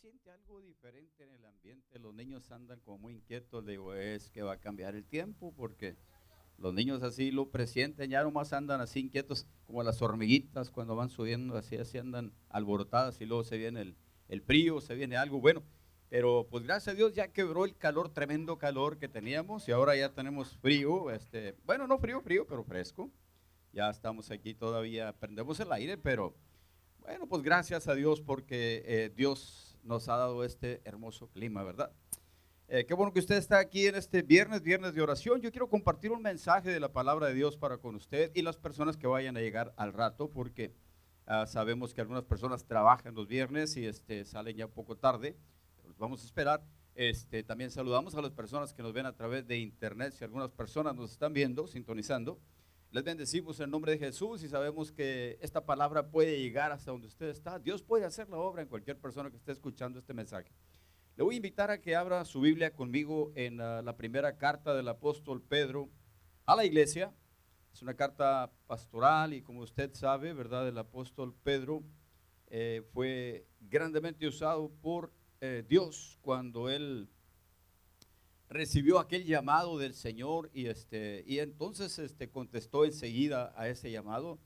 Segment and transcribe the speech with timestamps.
[0.00, 1.98] siente algo diferente en el ambiente.
[1.98, 3.64] Los niños andan como muy inquietos.
[3.64, 5.96] Le digo, es que va a cambiar el tiempo porque
[6.56, 11.08] los niños así lo presienten, ya nomás andan así inquietos como las hormiguitas cuando van
[11.08, 13.96] subiendo, así, así andan alborotadas y luego se viene el,
[14.28, 15.40] el frío, se viene algo.
[15.40, 15.64] Bueno,
[16.08, 19.96] pero pues gracias a Dios ya quebró el calor, tremendo calor que teníamos y ahora
[19.96, 23.10] ya tenemos frío, este, bueno, no frío, frío, pero fresco.
[23.72, 26.34] Ya estamos aquí todavía, prendemos el aire, pero
[27.00, 31.92] bueno, pues gracias a Dios porque eh, Dios nos ha dado este hermoso clima, ¿verdad?
[32.68, 35.40] Eh, qué bueno que usted está aquí en este viernes, viernes de oración.
[35.40, 38.56] Yo quiero compartir un mensaje de la palabra de Dios para con usted y las
[38.56, 40.74] personas que vayan a llegar al rato, porque
[41.26, 45.36] ah, sabemos que algunas personas trabajan los viernes y este, salen ya un poco tarde
[45.98, 46.64] vamos a esperar.
[46.94, 50.14] Este, también saludamos a las personas que nos ven a través de internet.
[50.14, 52.40] Si algunas personas nos están viendo, sintonizando,
[52.90, 57.06] les bendecimos en nombre de Jesús y sabemos que esta palabra puede llegar hasta donde
[57.06, 57.58] usted está.
[57.58, 60.50] Dios puede hacer la obra en cualquier persona que esté escuchando este mensaje.
[61.16, 64.74] Le voy a invitar a que abra su Biblia conmigo en uh, la primera carta
[64.74, 65.90] del apóstol Pedro
[66.46, 67.12] a la iglesia.
[67.72, 70.66] Es una carta pastoral y como usted sabe, ¿verdad?
[70.66, 71.82] El apóstol Pedro
[72.46, 77.10] eh, fue grandemente usado por eh, Dios cuando él
[78.48, 84.38] recibió aquel llamado del Señor y, este, y entonces este, contestó enseguida a ese llamado,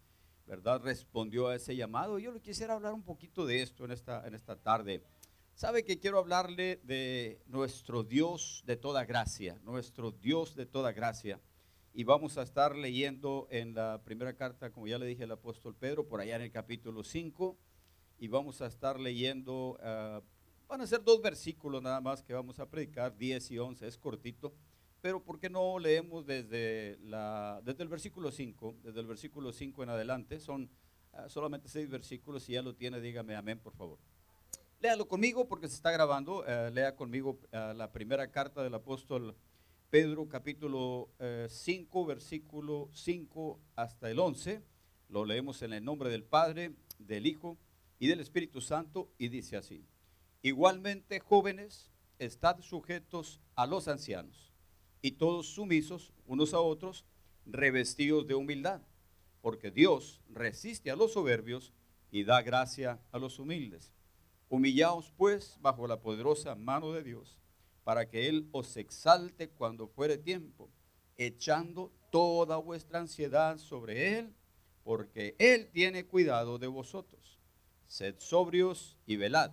[0.46, 0.80] ¿verdad?
[0.82, 2.18] Respondió a ese llamado.
[2.18, 5.02] Yo le quisiera hablar un poquito de esto en esta, en esta tarde.
[5.54, 11.40] Sabe que quiero hablarle de nuestro Dios de toda gracia, nuestro Dios de toda gracia.
[11.94, 15.76] Y vamos a estar leyendo en la primera carta, como ya le dije el apóstol
[15.76, 17.58] Pedro, por allá en el capítulo 5.
[18.18, 20.22] Y vamos a estar leyendo uh,
[20.72, 23.98] Van a ser dos versículos nada más que vamos a predicar, 10 y 11, es
[23.98, 24.54] cortito,
[25.02, 28.76] pero ¿por qué no leemos desde, la, desde el versículo 5?
[28.82, 30.70] Desde el versículo 5 en adelante, son
[31.12, 33.98] uh, solamente seis versículos, si ya lo tiene, dígame amén, por favor.
[34.80, 39.36] Léalo conmigo porque se está grabando, uh, lea conmigo uh, la primera carta del apóstol
[39.90, 41.10] Pedro, capítulo
[41.50, 44.62] 5, versículo 5 hasta el 11.
[45.10, 47.58] Lo leemos en el nombre del Padre, del Hijo
[47.98, 49.84] y del Espíritu Santo y dice así.
[50.44, 54.52] Igualmente, jóvenes, estad sujetos a los ancianos
[55.00, 57.04] y todos sumisos unos a otros,
[57.46, 58.82] revestidos de humildad,
[59.40, 61.72] porque Dios resiste a los soberbios
[62.10, 63.92] y da gracia a los humildes.
[64.48, 67.38] Humillaos pues bajo la poderosa mano de Dios,
[67.84, 70.70] para que Él os exalte cuando fuere tiempo,
[71.18, 74.34] echando toda vuestra ansiedad sobre Él,
[74.82, 77.38] porque Él tiene cuidado de vosotros.
[77.86, 79.52] Sed sobrios y velad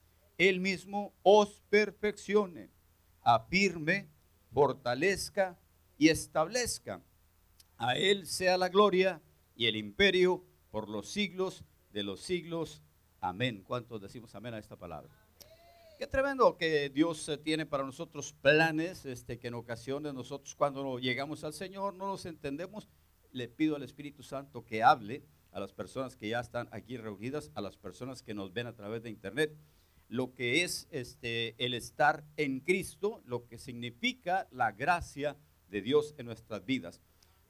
[0.49, 2.71] él mismo os perfeccione,
[3.21, 4.09] afirme,
[4.51, 5.59] fortalezca
[5.99, 7.03] y establezca.
[7.77, 9.21] A Él sea la gloria
[9.55, 11.63] y el imperio por los siglos
[11.93, 12.81] de los siglos.
[13.19, 13.63] Amén.
[13.67, 15.11] ¿Cuántos decimos amén a esta palabra?
[15.99, 21.43] Qué tremendo que Dios tiene para nosotros planes, este, que en ocasiones nosotros cuando llegamos
[21.43, 22.89] al Señor no los entendemos.
[23.31, 27.51] Le pido al Espíritu Santo que hable a las personas que ya están aquí reunidas,
[27.53, 29.55] a las personas que nos ven a través de internet
[30.11, 35.37] lo que es este, el estar en Cristo, lo que significa la gracia
[35.69, 36.99] de Dios en nuestras vidas.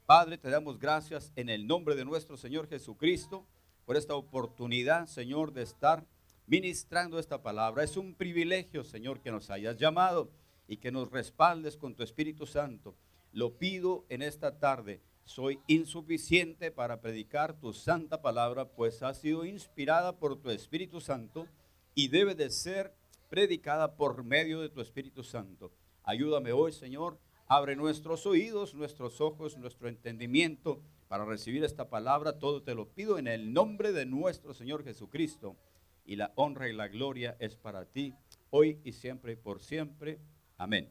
[0.06, 3.48] Padre, te damos gracias en el nombre de nuestro Señor Jesucristo
[3.84, 6.06] por esta oportunidad, Señor, de estar
[6.46, 7.82] ministrando esta palabra.
[7.82, 10.30] Es un privilegio, Señor, que nos hayas llamado
[10.68, 12.94] y que nos respaldes con tu Espíritu Santo.
[13.32, 15.00] Lo pido en esta tarde.
[15.24, 21.48] Soy insuficiente para predicar tu santa palabra, pues ha sido inspirada por tu Espíritu Santo
[21.94, 22.94] y debe de ser
[23.28, 25.72] predicada por medio de tu Espíritu Santo.
[26.02, 27.18] Ayúdame hoy, Señor.
[27.46, 32.38] Abre nuestros oídos, nuestros ojos, nuestro entendimiento para recibir esta palabra.
[32.38, 35.56] Todo te lo pido en el nombre de nuestro Señor Jesucristo.
[36.04, 38.14] Y la honra y la gloria es para ti,
[38.50, 40.18] hoy y siempre y por siempre.
[40.56, 40.90] Amén.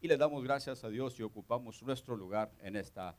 [0.00, 3.16] Y le damos gracias a Dios y ocupamos nuestro lugar en esta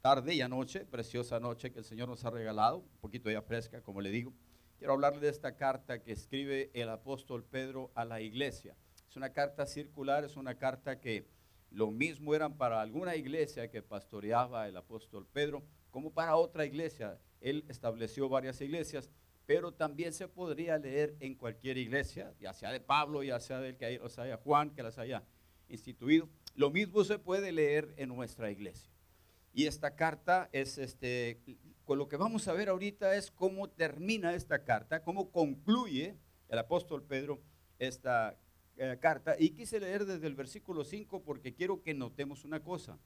[0.00, 3.82] tarde y noche, preciosa noche que el Señor nos ha regalado, un poquito ya fresca,
[3.82, 4.32] como le digo.
[4.78, 8.76] Quiero hablarle de esta carta que escribe el apóstol Pedro a la iglesia.
[9.08, 11.26] Es una carta circular, es una carta que
[11.70, 17.18] lo mismo eran para alguna iglesia que pastoreaba el apóstol Pedro, como para otra iglesia.
[17.40, 19.10] Él estableció varias iglesias,
[19.46, 23.76] pero también se podría leer en cualquier iglesia, ya sea de Pablo, ya sea del
[23.76, 25.22] que haya Juan, que las haya
[25.68, 26.28] instituido.
[26.54, 28.90] Lo mismo se puede leer en nuestra iglesia.
[29.52, 31.40] Y esta carta es este,
[31.84, 36.16] con lo que vamos a ver ahorita es cómo termina esta carta, cómo concluye
[36.48, 37.42] el apóstol Pedro
[37.78, 38.38] esta
[38.76, 39.36] eh, carta.
[39.38, 42.98] Y quise leer desde el versículo 5 porque quiero que notemos una cosa.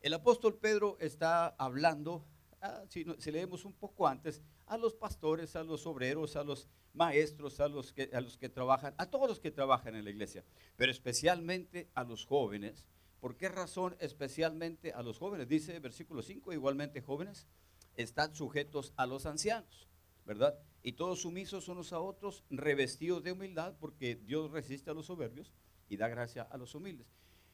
[0.00, 2.24] El apóstol Pedro está hablando,
[2.60, 7.60] ah, si, leemos un poco antes, a los pastores, a los obreros, a los maestros,
[7.60, 10.44] a los, que, a los que trabajan, a todos los que trabajan en la iglesia,
[10.76, 12.88] pero especialmente a los jóvenes.
[13.22, 15.46] ¿Por qué razón especialmente a los jóvenes?
[15.46, 17.46] Dice versículo 5, igualmente jóvenes,
[17.94, 19.88] están sujetos a los ancianos,
[20.26, 20.58] ¿verdad?
[20.82, 25.52] Y todos sumisos unos a otros, revestidos de humildad, porque Dios resiste a los soberbios
[25.88, 27.06] y da gracia a los humildes.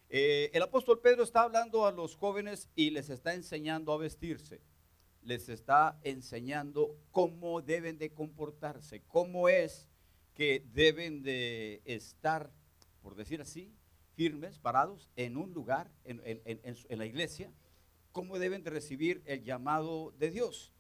[0.09, 4.63] Eh, el apóstol Pedro está hablando a los jóvenes y les está enseñando a vestirse.
[5.21, 9.87] Les está enseñando cómo deben de comportarse, cómo es
[10.33, 12.51] que deben de estar,
[13.03, 13.78] por decir así,
[14.19, 17.53] firmes, parados en un lugar, en, la iglesia,
[18.11, 20.73] cómo deben de recibir el llamado de Dios.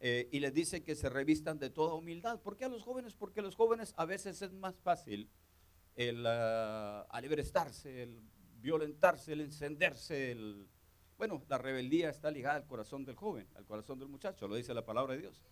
[0.00, 2.38] Eh, y les dice que se revistan de toda humildad.
[2.42, 3.14] ¿Por qué a los jóvenes?
[3.14, 5.30] Porque a los jóvenes a veces es más fácil
[5.96, 7.16] el uh,
[7.88, 8.20] el
[8.60, 10.68] violentarse, el encenderse, el...
[11.16, 14.74] Bueno, la rebeldía está ligada al corazón del joven, al corazón del muchacho, lo dice
[14.74, 15.42] la palabra de Dios.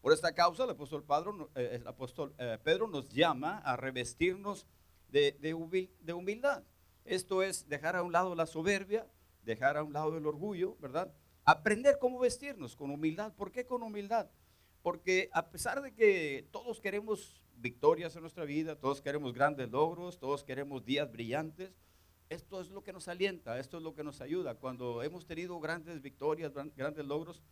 [0.00, 4.68] Por esta causa el apóstol, Pedro, eh, el eh, Pedro nos llama a revestirnos
[5.08, 5.54] de,
[6.14, 6.62] humildad.
[7.04, 9.06] Esto es dejar a un lado la soberbia,
[9.42, 11.12] dejar a un lado el orgullo, ¿verdad?
[11.44, 13.34] Aprender cómo vestirnos con humildad.
[13.34, 14.30] ¿Por qué con humildad?
[14.82, 20.18] Porque a pesar de que todos queremos victorias en nuestra vida, todos queremos grandes logros,
[20.18, 21.74] todos queremos días brillantes,
[22.30, 24.54] esto es lo que nos alienta, esto es lo que nos ayuda.
[24.54, 27.42] Cuando hemos tenido grandes victorias, grandes logros,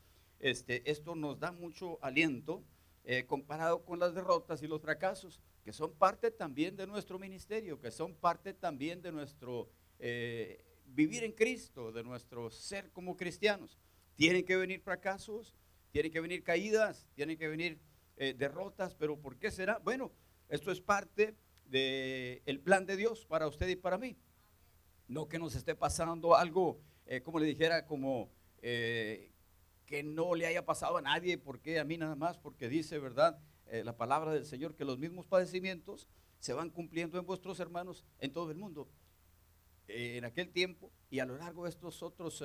[0.40, 2.64] este, esto nos da mucho aliento
[3.04, 7.78] eh, comparado con las derrotas y los fracasos, que son parte también de nuestro ministerio,
[7.78, 9.68] que son parte también de nuestro
[9.98, 13.78] eh, vivir en Cristo, de nuestro ser como cristianos.
[14.16, 15.54] Tienen que venir fracasos,
[15.90, 17.78] tienen que venir caídas, tienen que venir
[18.16, 19.78] eh, derrotas, pero ¿por qué será?
[19.78, 20.10] Bueno,
[20.48, 21.36] esto es parte
[21.66, 24.16] del plan de Dios para usted y para mí.
[25.06, 28.30] No que nos esté pasando algo, eh, como le dijera, como
[28.60, 33.40] que no le haya pasado a nadie, porque a mí nada más, porque dice, ¿verdad?
[33.72, 36.06] Eh, la palabra del Señor, que los mismos padecimientos
[36.40, 38.86] se van cumpliendo en vuestros hermanos en todo el mundo.
[39.88, 42.44] en aquel tiempo y a lo largo de estos otros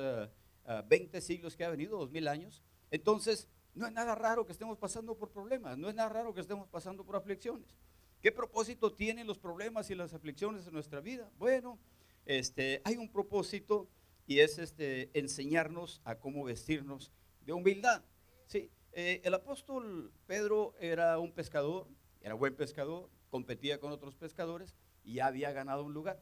[0.87, 5.15] 20 siglos que ha venido, 2000 años, entonces no es nada raro que estemos pasando
[5.15, 7.77] por problemas, no es nada raro que estemos pasando por aflicciones.
[8.21, 11.29] ¿Qué propósito tienen los problemas y las aflicciones en nuestra vida?
[11.37, 11.77] Bueno,
[12.25, 13.87] este, hay un propósito
[14.25, 17.11] y es este, enseñarnos a cómo vestirnos
[17.45, 18.01] de humildad.
[18.47, 21.87] Sí, eh, el apóstol Pedro era un pescador,
[22.19, 24.73] era buen pescador, competía con otros pescadores
[25.03, 26.19] y ya había ganado un lugar.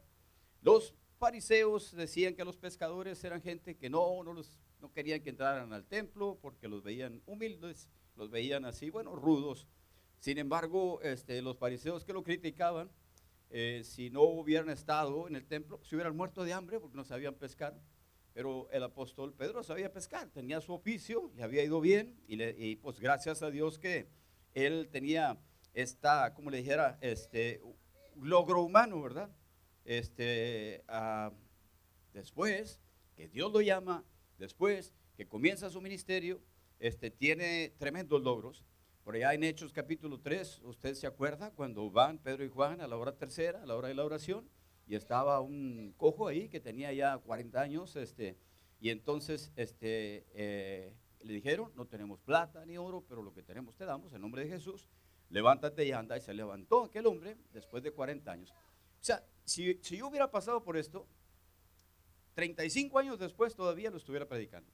[0.60, 5.30] Los fariseos decían que los pescadores eran gente que no, no, los, no querían que
[5.30, 9.66] entraran al templo porque los veían humildes, los veían así, bueno, rudos.
[10.18, 12.90] Sin embargo, este, los fariseos que lo criticaban,
[13.48, 17.04] eh, si no hubieran estado en el templo, se hubieran muerto de hambre porque no
[17.04, 17.74] sabían pescar.
[18.36, 23.00] Pero el apóstol Pedro sabía pescar, tenía su oficio, le había ido bien y, pues
[23.00, 24.10] gracias a Dios que
[24.52, 25.38] él tenía
[25.72, 27.62] esta, como le dijera, este
[28.14, 29.30] logro humano, ¿verdad?
[29.86, 31.32] Este, ah,
[32.12, 32.78] después
[33.14, 34.04] que Dios lo llama,
[34.36, 36.42] después que comienza su ministerio,
[36.78, 38.66] este, tiene tremendos logros
[39.02, 42.86] por allá en Hechos capítulo 3, usted se acuerda cuando van Pedro y Juan a
[42.86, 44.46] la hora tercera, a la hora de la oración,
[44.86, 48.36] y estaba un cojo ahí que tenía ya 40 años, este,
[48.80, 53.74] y entonces este, eh, le dijeron, no tenemos plata ni oro, pero lo que tenemos
[53.76, 54.88] te damos en nombre de Jesús,
[55.28, 58.50] levántate y anda, y se levantó aquel hombre después de 40 años.
[58.52, 61.06] O sea, si, si yo hubiera pasado por esto,
[62.34, 64.70] 35 años después todavía lo estuviera predicando.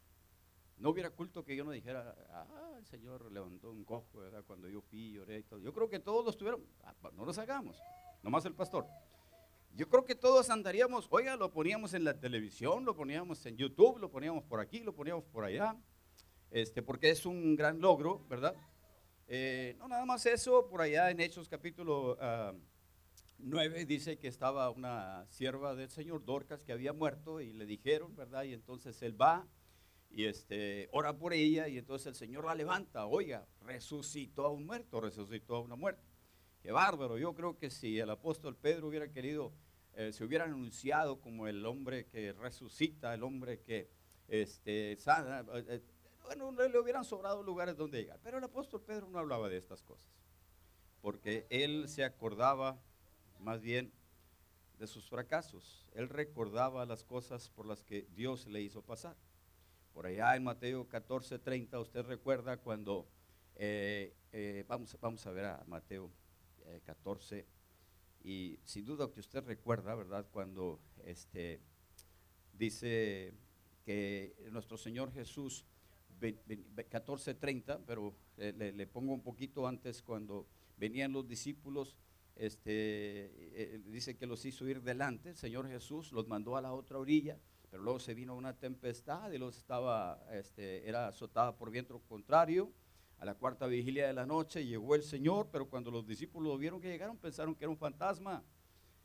[0.78, 4.42] No hubiera culto que yo no dijera, ah, el Señor levantó un cojo, ¿verdad?
[4.44, 5.60] Cuando yo fui, lloré y todo.
[5.60, 7.80] Yo creo que todos los tuvieron, ah, no los hagamos,
[8.22, 8.84] nomás el pastor.
[9.74, 13.98] Yo creo que todos andaríamos, oiga, lo poníamos en la televisión, lo poníamos en YouTube,
[13.98, 15.74] lo poníamos por aquí, lo poníamos por allá,
[16.50, 18.54] este, porque es un gran logro, ¿verdad?
[19.28, 22.18] Eh, no, nada más eso, por allá en Hechos capítulo
[23.38, 27.64] 9 ah, dice que estaba una sierva del Señor, Dorcas, que había muerto y le
[27.64, 28.42] dijeron, ¿verdad?
[28.42, 29.48] Y entonces él va
[30.10, 34.66] y este, ora por ella y entonces el Señor la levanta, oiga, resucitó a un
[34.66, 36.11] muerto, resucitó a una muerta.
[36.62, 39.52] Qué bárbaro, yo creo que si el apóstol Pedro hubiera querido,
[39.94, 43.90] eh, se hubiera anunciado como el hombre que resucita, el hombre que
[44.28, 45.82] este, sana, eh,
[46.24, 48.20] bueno, no le hubieran sobrado lugares donde llegar.
[48.22, 50.08] Pero el apóstol Pedro no hablaba de estas cosas,
[51.00, 52.80] porque él se acordaba
[53.40, 53.92] más bien
[54.78, 55.84] de sus fracasos.
[55.94, 59.16] Él recordaba las cosas por las que Dios le hizo pasar.
[59.92, 63.08] Por allá en Mateo 14, 30, usted recuerda cuando,
[63.56, 66.10] eh, eh, vamos, vamos a ver a Mateo
[66.84, 67.46] 14, eh,
[68.24, 70.26] y sin duda que usted recuerda, ¿verdad?
[70.30, 71.60] Cuando este,
[72.52, 73.34] dice
[73.84, 75.64] que nuestro Señor Jesús,
[76.20, 81.96] 14.30, pero le, pongo un poquito antes cuando venían los discípulos,
[82.36, 86.98] este, dice que los hizo ir delante, el Señor Jesús los mandó a la otra
[86.98, 87.38] orilla
[87.72, 92.70] pero luego se vino una tempestad y luego estaba, este, era azotada por viento contrario.
[93.22, 96.80] A la cuarta vigilia de la noche llegó el Señor, pero cuando los discípulos vieron
[96.80, 98.42] que llegaron pensaron que era un fantasma.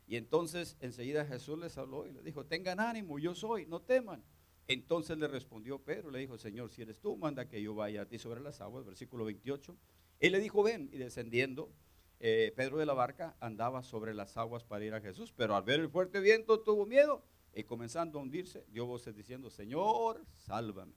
[0.08, 4.24] Y entonces enseguida Jesús les habló y les dijo, tengan ánimo, yo soy, no teman.
[4.66, 8.06] Entonces le respondió Pedro, le dijo, Señor, si eres tú, manda que yo vaya a
[8.06, 9.76] ti sobre las aguas, versículo 28.
[10.18, 11.70] Él le dijo, ven, y descendiendo,
[12.18, 15.62] eh, Pedro de la barca andaba sobre las aguas para ir a Jesús, pero al
[15.62, 17.22] ver el fuerte viento tuvo miedo
[17.54, 20.94] y comenzando a hundirse, dio voces diciendo, Señor, sálvame.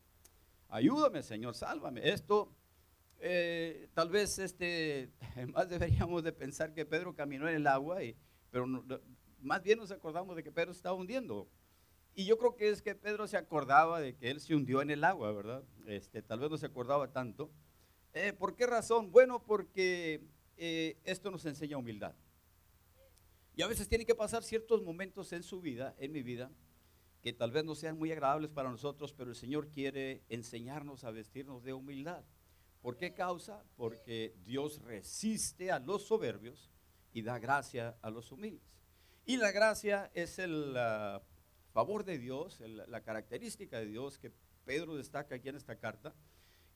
[0.70, 2.10] Ayúdame, Señor, sálvame.
[2.10, 2.52] Esto,
[3.22, 5.12] eh, tal vez este,
[5.54, 8.16] más deberíamos de pensar que Pedro caminó en el agua, y,
[8.50, 8.66] pero
[9.40, 11.48] más bien nos acordamos de que Pedro estaba hundiendo.
[12.14, 14.90] Y yo creo que es que Pedro se acordaba de que él se hundió en
[14.90, 15.64] el agua, ¿verdad?
[15.88, 17.52] Este, tal vez no se acordaba tanto.
[18.14, 19.12] Eh, ¿Por qué razón?
[19.12, 20.22] Bueno, porque
[20.58, 22.14] eh, esto nos enseña humildad.
[23.56, 26.52] Y a veces tiene que pasar ciertos momentos en su vida, en mi vida,
[27.22, 31.12] que tal vez no sean muy agradables para nosotros, pero el Señor quiere enseñarnos a
[31.12, 32.24] vestirnos de humildad.
[32.82, 33.64] ¿Por qué causa?
[33.78, 36.72] Porque Dios resiste a los soberbios
[37.14, 38.68] y da gracia a los humildes.
[39.26, 41.22] Y la gracia es el ah,
[41.74, 44.32] favor de Dios, la característica de Dios que
[44.66, 46.16] Pedro destaca aquí en esta carta,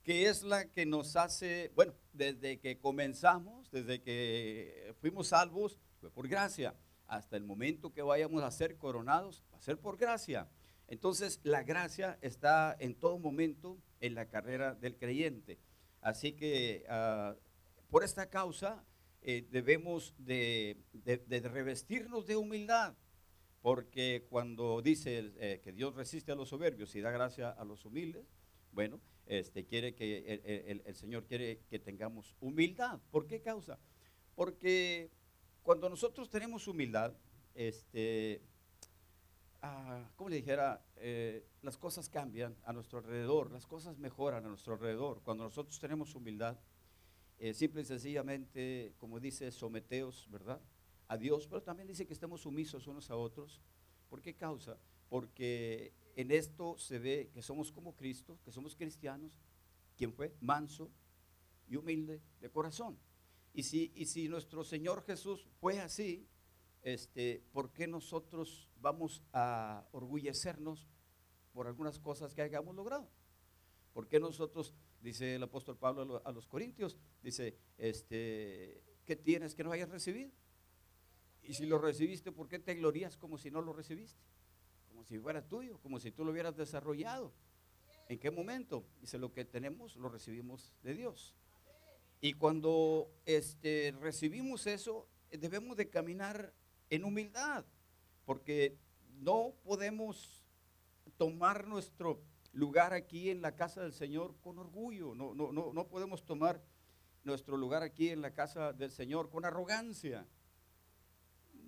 [0.03, 5.79] que es la que nos hace, bueno, desde que comenzamos, desde que fuimos salvos,
[6.13, 6.75] por gracia.
[7.07, 10.47] Hasta el momento que vayamos a ser coronados, va a ser por gracia.
[10.87, 15.59] Entonces, la gracia está en todo momento en la carrera del creyente.
[16.05, 17.35] Así que, ah,
[17.89, 18.85] por esta causa,
[19.23, 20.77] eh, debemos de,
[21.51, 22.93] revestirnos de humildad,
[23.63, 27.85] porque cuando dice eh, que Dios resiste a los soberbios y da gracia a los
[27.85, 28.27] humildes,
[28.71, 32.99] bueno, este, quiere que el, el Señor quiere que tengamos humildad.
[33.09, 33.79] ¿Por qué causa?
[34.35, 35.09] Porque
[35.63, 37.15] cuando nosotros tenemos humildad,
[37.55, 38.43] este,
[40.15, 44.73] como le dijera, eh, las cosas cambian a nuestro alrededor, las cosas mejoran a nuestro
[44.73, 45.21] alrededor.
[45.23, 46.57] Cuando nosotros tenemos humildad,
[47.37, 50.61] eh, simple y sencillamente, como dice, someteos, ¿verdad?
[51.07, 53.61] A Dios, pero también dice que estemos sumisos unos a otros.
[54.09, 54.77] ¿Por qué causa?
[55.09, 59.31] Porque en esto se ve que somos como Cristo, que somos cristianos,
[59.97, 60.91] quien fue manso
[61.67, 62.97] y humilde de corazón.
[63.53, 66.27] Y si, y si nuestro Señor Jesús fue así,
[66.85, 70.87] este, ¿por qué nosotros vamos a orgullecernos
[71.51, 73.09] por algunas cosas que hayamos logrado?
[73.91, 79.63] ¿Por qué nosotros, dice el apóstol Pablo a los Corintios, dice, este, ¿qué tienes que
[79.63, 80.31] no hayas recibido?
[81.41, 84.21] Y si lo recibiste, ¿por qué te glorías como si no lo recibiste?
[84.87, 87.33] Como si fuera tuyo, como si tú lo hubieras desarrollado.
[88.09, 88.85] ¿En qué momento?
[89.01, 91.33] Dice, lo que tenemos lo recibimos de Dios.
[92.21, 96.53] Y cuando este, recibimos eso, debemos de caminar
[96.89, 97.65] en humildad,
[98.25, 98.77] porque
[99.21, 100.43] no podemos
[101.17, 102.21] tomar nuestro
[102.53, 106.61] lugar aquí en la casa del Señor con orgullo, no, no, no, no podemos tomar
[107.23, 110.25] nuestro lugar aquí en la casa del Señor con arrogancia.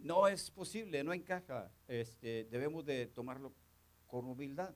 [0.04, 1.72] No es posible, no encaja.
[1.88, 3.54] Este, debemos de tomarlo
[4.06, 4.74] con humildad.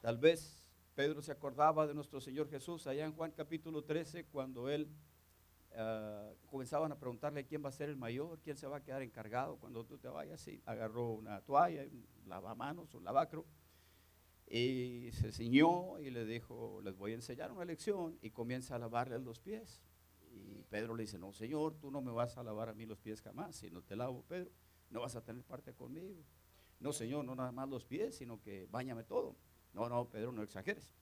[0.00, 4.68] Tal vez Pedro se acordaba de nuestro Señor Jesús allá en Juan capítulo 13 cuando
[4.68, 4.88] él
[5.76, 9.02] ah, comenzaban a preguntarle quién va a ser el mayor, quién se va a quedar
[9.02, 10.46] encargado cuando tú te vayas.
[10.48, 13.46] Y agarró una toalla, un lavamanos, un lavacro
[14.50, 18.78] y se ciñó y le dijo, les voy a enseñar una lección y comienza a
[18.78, 19.82] lavarle los pies.
[20.30, 22.98] Y Pedro le dice, no, Señor, tú no me vas a lavar a mí los
[22.98, 24.50] pies jamás, si no te lavo, Pedro,
[24.90, 26.22] no vas a tener parte conmigo.
[26.80, 29.36] No, Señor, no nada más los pies, sino que bañame todo.
[29.74, 30.94] No, no, Pedro, no exageres.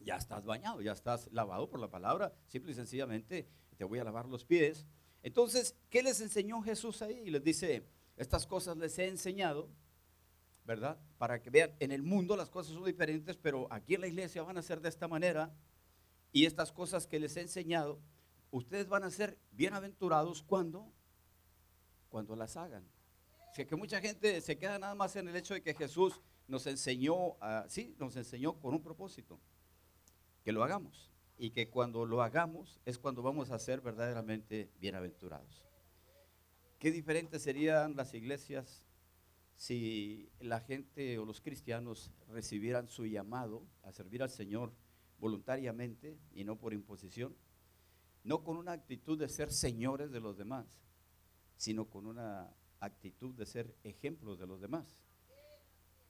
[0.00, 2.32] Ya estás bañado, ya estás lavado por la palabra.
[2.48, 4.86] Simple y sencillamente te voy a lavar los pies.
[5.22, 7.30] Entonces, ¿qué les enseñó Jesús ahí?
[7.30, 9.70] Les dice, estas cosas les he enseñado,
[10.64, 10.98] ¿verdad?
[11.18, 14.42] Para que vean, en el mundo las cosas son diferentes, pero aquí en la iglesia
[14.42, 15.54] van a ser de esta manera.
[16.32, 18.00] Y estas cosas que les he enseñado,
[18.50, 20.92] ustedes van a ser bienaventurados cuando,
[22.08, 22.84] cuando las hagan.
[23.50, 26.20] O sea, que mucha gente se queda nada más en el hecho de que Jesús
[26.48, 27.36] nos enseñó,
[27.68, 29.40] sí, nos enseñó con un propósito.
[30.42, 35.64] que lo hagamos y que cuando lo hagamos es cuando vamos a ser verdaderamente bienaventurados.
[36.78, 38.84] Qué diferentes serían las iglesias
[39.56, 44.72] si la gente o los cristianos recibieran su llamado a servir al Señor
[45.18, 47.34] voluntariamente y no por imposición,
[48.24, 50.66] no con una actitud de ser señores de los demás,
[51.56, 54.98] sino con una actitud de ser ejemplos de los demás.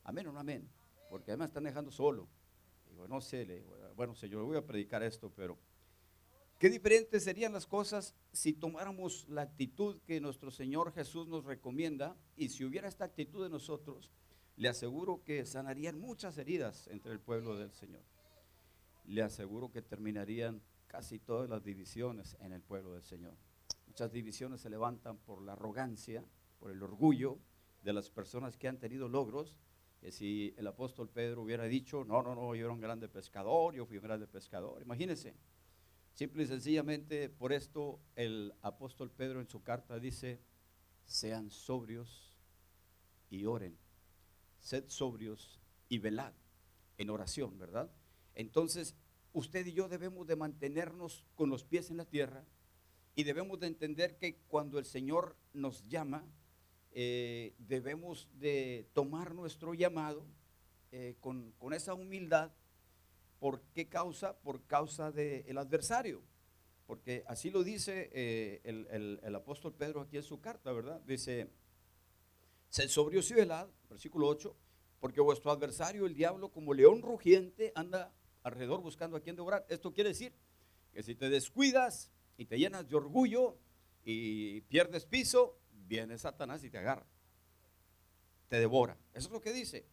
[0.03, 0.69] Amén o no amén,
[1.11, 2.29] porque además están dejando solo.
[3.09, 3.63] No sé,
[3.97, 5.59] bueno, Señor, voy a predicar esto, pero
[6.59, 12.17] qué diferentes serían las cosas si tomáramos la actitud que nuestro Señor Jesús nos recomienda
[12.37, 14.11] y si hubiera esta actitud de nosotros,
[14.57, 18.03] le aseguro que sanarían muchas heridas entre el pueblo del Señor.
[19.05, 23.35] Le aseguro que terminarían casi todas las divisiones en el pueblo del Señor.
[23.87, 26.25] Muchas divisiones se levantan por la arrogancia,
[26.59, 27.39] por el orgullo
[27.83, 29.59] de las personas que han tenido logros,
[30.11, 33.87] si el apóstol Pedro hubiera dicho, no, no, no, yo era un grande pescador, yo
[33.87, 35.35] fui un grande pescador, imagínense.
[36.13, 40.41] Simple y sencillamente por esto el apóstol Pedro en su carta dice,
[41.07, 42.37] sean sobrios
[43.31, 43.77] y oren,
[44.61, 46.33] sed sobrios y velad
[46.99, 47.91] en oración, ¿verdad?
[48.35, 48.95] Entonces,
[49.33, 52.45] usted y yo debemos de mantenernos con los pies en la tierra
[53.17, 56.25] y debemos de entender que cuando el Señor nos llama,
[56.97, 60.25] eh, debemos de tomar nuestro llamado
[60.93, 62.53] eh, con, esa humildad.
[63.41, 64.39] ¿Por qué causa?
[64.39, 66.23] Por causa del adversario.
[66.87, 71.01] Porque así lo dice eh, el, el, apóstol Pedro aquí en su carta, ¿verdad?
[71.01, 71.51] Dice,
[72.69, 74.55] sed sobrio y velad, versículo 8,
[75.01, 78.13] porque vuestro adversario, el diablo, como león rugiente, anda
[78.45, 79.67] alrededor buscando a quien devorar.
[79.69, 80.33] Esto quiere decir
[80.93, 83.59] que si te descuidas y te llenas de orgullo
[84.05, 87.07] y pierdes piso, viene Satanás y te agarra.
[88.49, 88.97] Te devora.
[89.13, 89.87] Eso es lo que dice.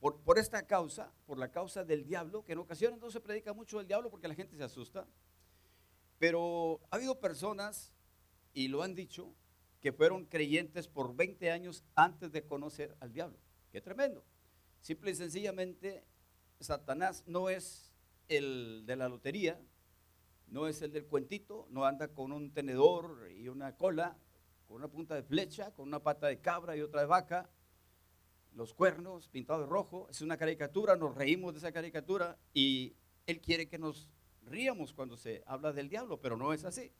[0.00, 3.52] Por, por, esta causa, por la causa del diablo, que en ocasiones no se predica
[3.52, 5.06] mucho del diablo porque la gente se asusta.
[6.18, 7.92] Pero ha habido personas,
[8.52, 9.32] y lo han dicho,
[9.80, 13.36] que fueron creyentes por 20 años antes de conocer al diablo.
[13.72, 14.24] Qué tremendo.
[14.80, 16.04] Simple y sencillamente
[16.60, 17.92] Satanás no es
[18.28, 19.60] el de la lotería,
[20.46, 24.16] no es el del cuentito, no anda con un tenedor y una cola,
[24.72, 27.50] con una punta de flecha, con una pata de cabra y otra de vaca,
[28.54, 30.08] los cuernos pintados de rojo.
[30.08, 34.08] Es una caricatura, nos reímos de esa caricatura y él quiere que nos
[34.46, 36.90] ríamos cuando se habla del diablo, pero no es así.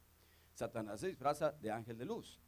[0.52, 2.42] Satanás se disfraza de ángel de luz.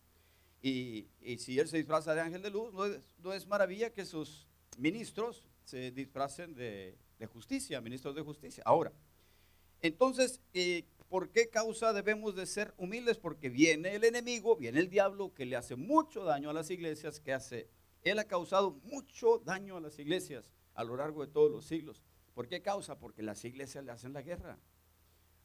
[0.61, 1.09] Y,
[1.39, 4.47] si él se disfraza de ángel de luz, no es, no es maravilla que sus
[4.77, 6.99] ministros se disfracen de,
[7.33, 8.63] justicia, ministros de justicia.
[8.67, 8.93] Ahora,
[9.81, 10.85] entonces, eh,
[11.15, 13.19] ¿por qué causa debemos de ser humildes?
[13.19, 17.21] Porque viene el enemigo, viene el diablo que le hace mucho daño a las iglesias,
[17.21, 17.69] que hace,
[18.03, 22.03] él ha causado mucho daño a las iglesias a lo largo de todos los siglos.
[22.35, 22.99] ¿Por qué causa?
[22.99, 24.59] Porque las iglesias le hacen la guerra.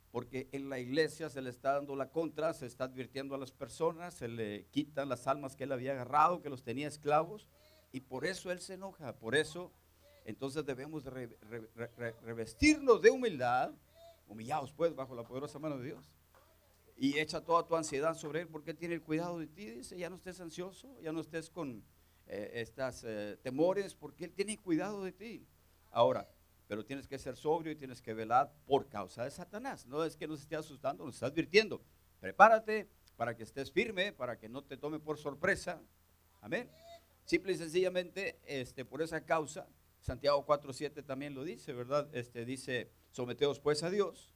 [0.10, 3.52] Porque en la iglesia se le está dando la contra, se está advirtiendo a las
[3.52, 7.48] personas, se le quitan las almas que él había agarrado, que los tenía esclavos,
[7.92, 9.72] y por eso él se enoja, por eso
[10.26, 11.04] entonces debemos
[12.24, 13.72] revestirnos de humildad,
[14.30, 16.10] humillados pues bajo la poderosa mano de Dios.
[16.96, 19.70] Y echa toda tu ansiedad sobre Él porque Él tiene el cuidado de ti.
[19.70, 21.84] Dice, ya no estés ansioso, ya no estés con
[22.28, 25.48] eh, estas eh, temores porque Él tiene cuidado de ti.
[25.92, 26.30] Ahora,
[26.68, 29.86] pero tienes que ser sobrio y tienes que velar por causa de Satanás.
[29.88, 31.82] No es que nos esté asustando, nos está advirtiendo.
[32.20, 35.82] Prepárate para que estés firme, para que no te tome por sorpresa.
[36.42, 36.70] Amén.
[37.26, 39.68] Simple y sencillamente, este, por esa causa,
[40.00, 42.08] Santiago 4.7 también lo dice, ¿verdad?
[42.14, 44.32] Este, dice, someteos pues a Dios,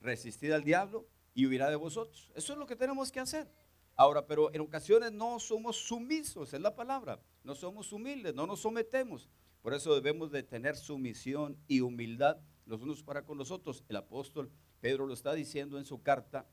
[0.00, 2.30] resistid al diablo y huirá de vosotros.
[2.34, 3.50] Eso es lo que tenemos que hacer.
[3.96, 7.20] Ahora, pero en ocasiones no somos sumisos, es la palabra.
[7.44, 9.28] No somos humildes, no nos sometemos.
[9.62, 13.84] Por eso debemos de tener sumisión y humildad los unos para con los otros.
[13.88, 16.48] El apóstol Pedro lo está diciendo en su carta,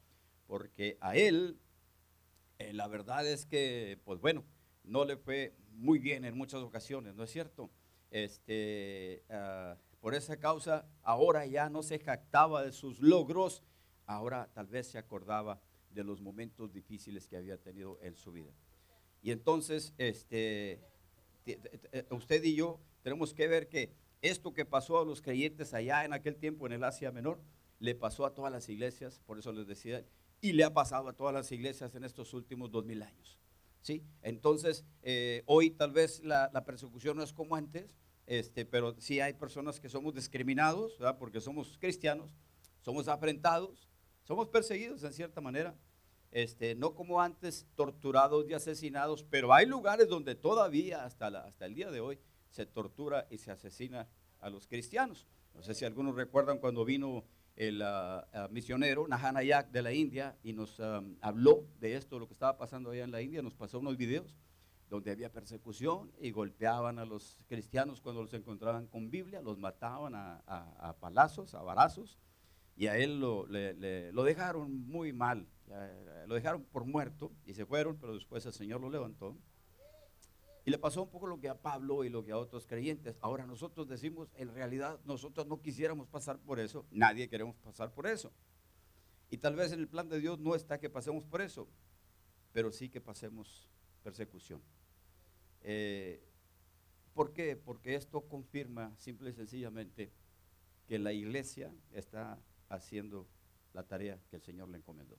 [0.45, 1.59] porque a él,
[2.59, 4.43] eh, la verdad es que, pues bueno,
[4.83, 7.69] no le fue muy bien en muchas ocasiones, ¿no es cierto?
[8.11, 13.63] Este, ah, por esa causa, ahora ya no se jactaba de sus logros,
[14.05, 18.51] ahora tal vez se acordaba de los momentos difíciles que había tenido en su vida.
[19.21, 20.81] Y entonces, este,
[22.11, 26.13] usted y yo tenemos que ver que esto que pasó a los creyentes allá en
[26.13, 27.39] aquel tiempo en el Asia Menor,
[27.79, 30.03] le pasó a todas las iglesias, por eso les decía,
[30.41, 33.39] y le ha pasado a todas las iglesias en estos últimos dos mil años.
[33.81, 34.03] ¿sí?
[34.21, 37.95] Entonces, eh, hoy tal vez la, persecución no es como antes,
[38.27, 42.29] este, pero sí hay personas que somos discriminados, porque somos cristianos,
[42.81, 43.89] somos afrentados,
[44.23, 45.75] somos perseguidos en cierta manera,
[46.31, 51.89] este, no como antes torturados y asesinados, pero hay lugares donde todavía hasta, el día
[51.89, 54.09] de hoy se tortura y se asesina
[54.39, 55.25] a los cristianos.
[55.55, 57.23] No sé si algunos recuerdan cuando vino
[57.55, 62.27] el ah, ah, misionero Nahanayak de la India y nos ah, habló de esto, lo
[62.27, 64.35] que estaba pasando allá en la India, nos pasó unos videos
[64.89, 70.13] donde había persecución y golpeaban a los cristianos cuando los encontraban con Biblia, los mataban
[70.15, 72.17] a, palazos, a barazos,
[72.75, 75.47] y a él lo, lo dejaron muy mal,
[76.27, 79.37] lo dejaron por muerto y se fueron, pero después el Señor lo levantó.
[80.63, 83.17] Y le pasó un poco lo que a Pablo y lo que a otros creyentes.
[83.21, 88.05] Ahora nosotros decimos, en realidad nosotros no quisiéramos pasar por eso, nadie queremos pasar por
[88.05, 88.33] eso.
[89.29, 91.67] Y tal vez en el plan de Dios no está que pasemos por eso,
[92.51, 93.69] pero sí que pasemos
[94.03, 94.61] persecución.
[95.61, 96.23] Eh,
[97.13, 97.55] ¿Por qué?
[97.55, 100.11] Porque esto confirma simple y sencillamente
[100.85, 103.27] que la iglesia está haciendo
[103.73, 105.17] la tarea que el Señor le encomendó.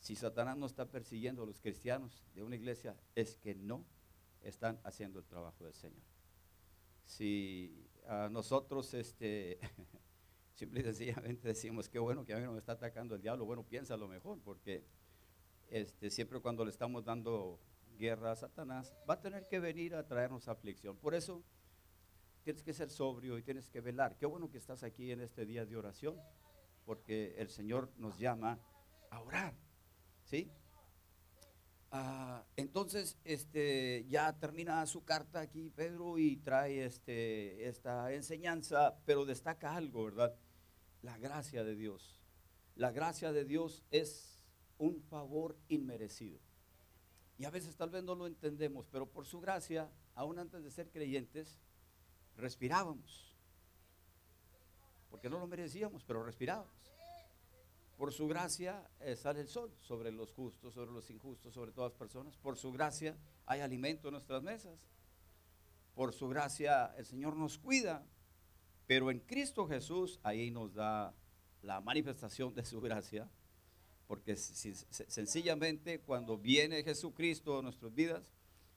[0.00, 3.84] Si Satanás no está persiguiendo a los cristianos de una iglesia, es que no
[4.42, 6.02] están haciendo el trabajo del Señor.
[7.04, 9.58] Si a nosotros, este,
[10.54, 13.44] simple y sencillamente decimos, qué bueno que a mí no me está atacando el diablo,
[13.44, 14.84] bueno, piénsalo mejor, porque
[15.70, 17.60] este, siempre cuando le estamos dando
[17.98, 20.96] guerra a Satanás, va a tener que venir a traernos aflicción.
[20.96, 21.42] Por eso
[22.44, 24.16] tienes que ser sobrio y tienes que velar.
[24.16, 26.16] Qué bueno que estás aquí en este día de oración,
[26.86, 28.58] porque el Señor nos llama
[29.10, 29.54] a orar.
[30.24, 30.50] ¿Sí?
[31.90, 39.24] Ah, entonces, este, ya termina su carta aquí Pedro y trae este, esta enseñanza, pero
[39.24, 40.34] destaca algo, ¿verdad?
[41.02, 42.20] La gracia de Dios.
[42.74, 44.37] La gracia de Dios es
[44.78, 46.38] un favor inmerecido.
[47.36, 50.70] Y a veces tal vez no lo entendemos, pero por su gracia, aún antes de
[50.70, 51.60] ser creyentes,
[52.36, 53.34] respirábamos.
[55.10, 56.72] Porque no lo merecíamos, pero respirábamos.
[57.96, 61.92] Por su gracia eh, sale el sol sobre los justos, sobre los injustos, sobre todas
[61.92, 62.36] las personas.
[62.36, 64.88] Por su gracia hay alimento en nuestras mesas.
[65.96, 68.06] Por su gracia el Señor nos cuida.
[68.86, 71.12] Pero en Cristo Jesús ahí nos da
[71.62, 73.28] la manifestación de su gracia.
[74.08, 78.32] Porque sencillamente cuando viene Jesucristo a nuestras vidas,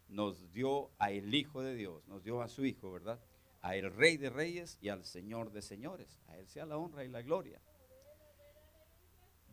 [0.10, 3.20] nos dio a el Hijo de Dios, nos dio a su Hijo, ¿verdad?
[3.62, 6.20] A el Rey de Reyes y al Señor de Señores.
[6.28, 7.62] A Él sea la honra y la gloria.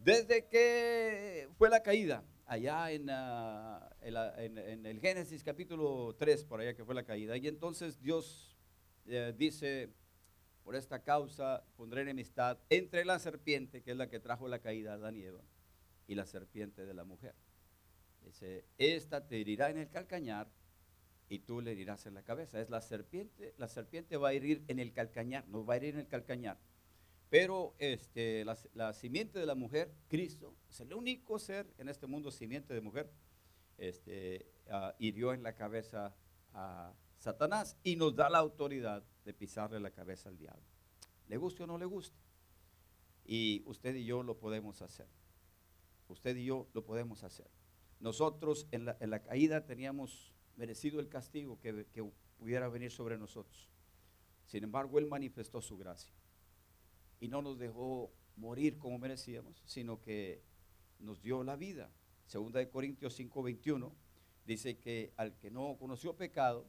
[0.02, 6.84] Desde que fue la caída, allá ah, en, el Génesis capítulo 3, por allá que
[6.84, 8.56] fue la caída, y entonces Dios
[9.06, 9.90] eh, dice,
[10.64, 14.92] por esta causa pondré enemistad entre la serpiente, que es la que trajo la caída
[14.92, 15.42] a Adán y Eva,
[16.08, 17.34] y la serpiente de la mujer.
[18.24, 20.48] Dice, esta te herirá en el calcañar
[21.28, 22.60] y tú le herirás en la cabeza.
[22.60, 25.94] Es la serpiente, la serpiente va a herir en el calcañar, no va a herir
[25.94, 26.58] en el calcañar.
[27.30, 32.30] Pero este, la, simiente de la mujer, Cristo, es el único ser en este mundo
[32.30, 33.12] simiente de mujer,
[33.76, 36.16] este, ah, hirió en la cabeza
[36.54, 40.62] a Satanás y nos da la autoridad de pisarle la cabeza al diablo.
[41.28, 42.16] Le guste o no le guste.
[43.26, 45.06] Y usted y yo lo podemos hacer.
[46.08, 47.50] Usted y yo lo podemos hacer.
[48.00, 51.86] Nosotros en la, caída teníamos merecido el castigo que
[52.38, 53.68] pudiera venir sobre nosotros.
[54.46, 56.12] Sin embargo, Él manifestó su gracia
[57.20, 60.42] y no nos dejó morir como merecíamos, sino que
[60.98, 61.90] nos dio la vida.
[62.26, 63.92] Segunda de Corintios 5:21
[64.46, 66.66] dice que al que no conoció pecado,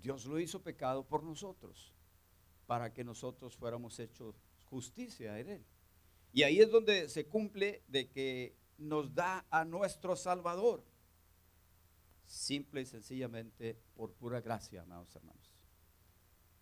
[0.00, 1.94] Dios lo hizo pecado por nosotros,
[2.66, 5.64] para que nosotros fuéramos hechos justicia en él.
[6.38, 10.84] Y ahí es donde se cumple de que nos da a nuestro Salvador,
[12.26, 15.52] simple y sencillamente por pura gracia, amados hermanos.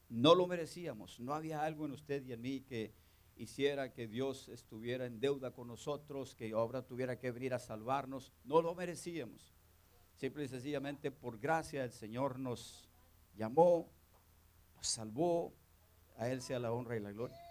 [0.08, 1.20] No lo merecíamos.
[1.20, 2.94] No había algo en usted y en mí que
[3.36, 8.32] hiciera que Dios estuviera en deuda con nosotros, que ahora tuviera que venir a salvarnos.
[8.44, 9.52] No lo merecíamos.
[10.14, 12.88] Simple y sencillamente por gracia el Señor nos
[13.34, 13.92] llamó,
[14.74, 15.52] nos salvó.
[16.16, 17.45] A Él sea la honra y la gloria.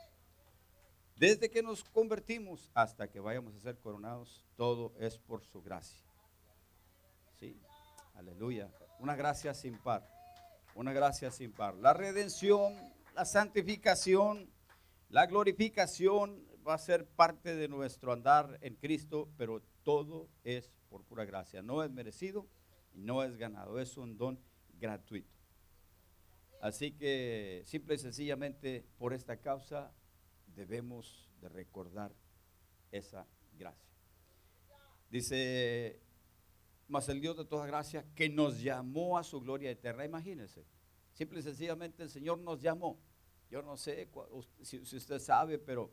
[1.15, 6.03] Desde que nos convertimos hasta que vayamos a ser coronados, todo es por su gracia.
[7.39, 7.59] Sí,
[8.15, 8.69] aleluya.
[8.99, 10.15] Una gracia sin par
[10.75, 11.75] una gracia sin par.
[11.75, 12.75] La redención,
[13.15, 14.51] la santificación,
[15.09, 21.03] la glorificación va a ser parte de nuestro andar en Cristo, pero todo es por
[21.03, 21.61] pura gracia.
[21.61, 22.45] No es merecido
[22.93, 24.39] y no es ganado, es un don
[24.77, 25.33] gratuito.
[26.61, 29.93] Así que simple y sencillamente por esta causa
[30.55, 32.13] debemos de recordar
[32.91, 33.83] esa gracia.
[35.09, 36.01] Dice
[36.87, 40.05] mas el Dios de toda gracia que nos llamó a su gloria eterna.
[40.05, 40.65] Imagínense,
[41.13, 42.99] simple y sencillamente el Señor nos llamó.
[43.49, 44.09] Yo no sé
[44.61, 45.91] si, usted sabe, pero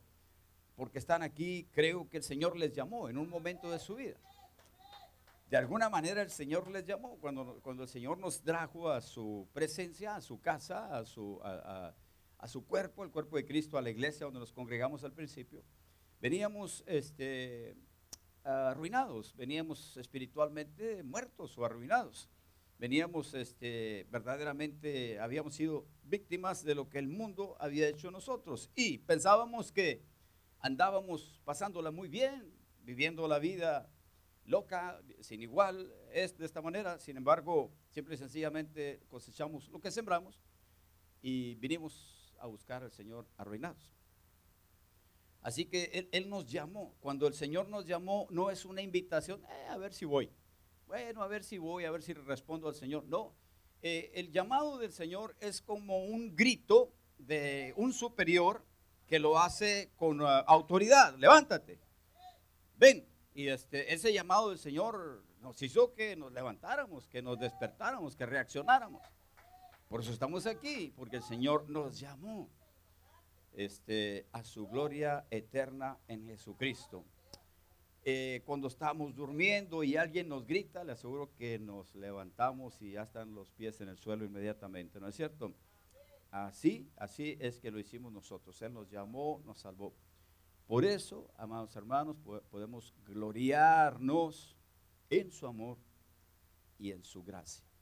[0.75, 4.17] porque están aquí, creo que el Señor les llamó en un momento de su vida.
[5.49, 9.47] De alguna manera el Señor les llamó cuando, cuando el Señor nos trajo a su
[9.53, 11.39] presencia, a su casa, a su,
[12.43, 15.63] a su cuerpo, el cuerpo de Cristo, a la iglesia donde nos congregamos al principio,
[16.19, 17.73] veníamos este,
[18.43, 22.29] arruinados, veníamos espiritualmente muertos o arruinados.
[22.77, 28.97] Veníamos este, verdaderamente, habíamos sido víctimas de lo que el mundo había hecho nosotros y
[28.97, 30.03] pensábamos que
[30.59, 33.89] andábamos pasándola muy bien, viviendo la vida
[34.43, 36.99] loca, sin igual, es de esta manera.
[36.99, 40.43] Sin embargo, siempre y sencillamente cosechamos lo que sembramos
[41.21, 43.89] y vinimos a buscar al Señor arruinados.
[45.41, 46.93] Así que él, nos llamó.
[46.99, 50.29] Cuando el Señor nos llamó, no es una invitación, eh, a ver si voy.
[50.85, 53.05] Bueno, a ver si voy, a ver si respondo al Señor.
[53.05, 53.33] No,
[53.81, 58.65] eh, el llamado del Señor es como un grito de un superior
[59.07, 61.15] que lo hace con uh, autoridad.
[61.17, 61.79] Levántate,
[62.75, 63.07] ven.
[63.33, 68.25] Y este, ese llamado del Señor nos hizo que nos levantáramos, que nos despertáramos, que
[68.25, 69.01] reaccionáramos.
[69.93, 72.49] Por eso estamos aquí, porque el Señor nos llamó
[73.53, 77.05] este, a su gloria eterna en Jesucristo.
[78.03, 83.03] Eh, cuando estamos durmiendo y alguien nos grita, le aseguro que nos levantamos y ya
[83.03, 85.53] están los pies en el suelo inmediatamente, ¿no es cierto?
[86.31, 88.59] Así, así es que lo hicimos nosotros.
[88.63, 89.93] Él nos llamó, nos salvó.
[90.65, 92.17] Por eso, amados hermanos,
[92.49, 94.57] podemos gloriarnos
[95.11, 95.77] en su amor
[96.79, 97.72] y en su gracia.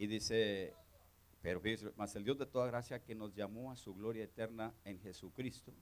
[0.00, 0.74] Y dice
[1.42, 1.60] pero
[1.96, 5.74] más el Dios de toda gracia que nos llamó a su gloria eterna en Jesucristo.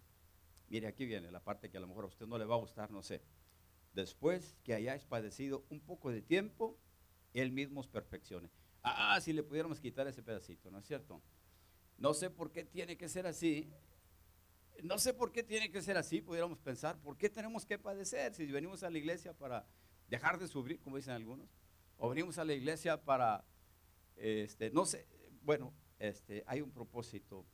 [0.68, 2.58] Mire, aquí viene la parte que a lo mejor a usted no le va a
[2.58, 3.22] gustar, no sé.
[3.92, 6.76] Después que hayáis padecido un poco de tiempo,
[7.32, 8.50] Él mismo os perfeccione.
[8.82, 11.22] Ah, si le pudiéramos quitar ese pedacito, ¿no es cierto?
[11.96, 13.72] No sé por qué tiene que ser así.
[14.82, 18.34] No sé por qué tiene que ser así, pudiéramos pensar, ¿por qué tenemos que padecer?
[18.34, 19.64] Si venimos a la iglesia para
[20.08, 21.48] dejar de sufrir, como dicen algunos,
[21.96, 23.44] o venimos a la iglesia para,
[24.18, 25.06] este, no sé,
[25.42, 27.44] bueno, este, hay un propósito,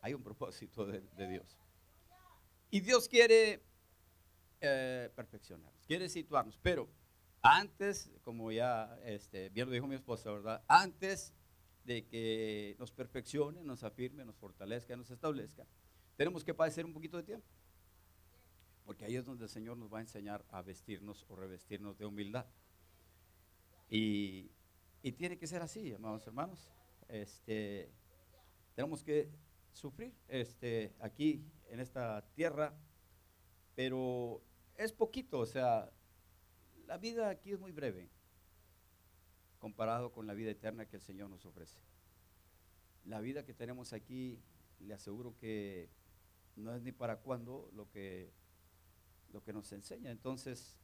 [0.00, 1.58] hay un propósito de, Dios.
[2.70, 3.62] Y Dios quiere
[4.60, 6.88] eh, perfeccionarnos, quiere situarnos, pero
[7.42, 10.62] antes, como ya este, bien lo dijo mi esposa, ¿verdad?
[10.68, 11.32] Antes
[11.84, 15.66] de que nos perfeccione, nos afirme, nos fortalezca, nos establezca,
[16.16, 17.46] tenemos que padecer un poquito de tiempo.
[18.84, 22.06] Porque ahí es donde el Señor nos va a enseñar a vestirnos o revestirnos de
[22.06, 22.46] humildad.
[23.88, 24.50] Y,
[25.02, 26.70] y tiene que ser así, amados hermanos
[27.10, 27.90] este,
[28.74, 29.30] tenemos que
[29.72, 32.74] sufrir este, aquí en esta tierra,
[33.74, 34.42] pero
[34.76, 35.90] es poquito, o sea,
[36.86, 38.10] la vida aquí es muy breve
[39.58, 41.78] comparado con la vida eterna que el Señor nos ofrece.
[43.04, 44.40] La vida que tenemos aquí,
[44.80, 45.90] le aseguro que
[46.56, 48.32] no es ni para cuándo lo que,
[49.32, 50.10] lo que nos enseña.
[50.10, 50.78] Entonces,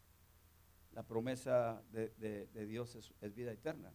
[0.93, 3.93] la promesa de, Dios es, es, vida eterna.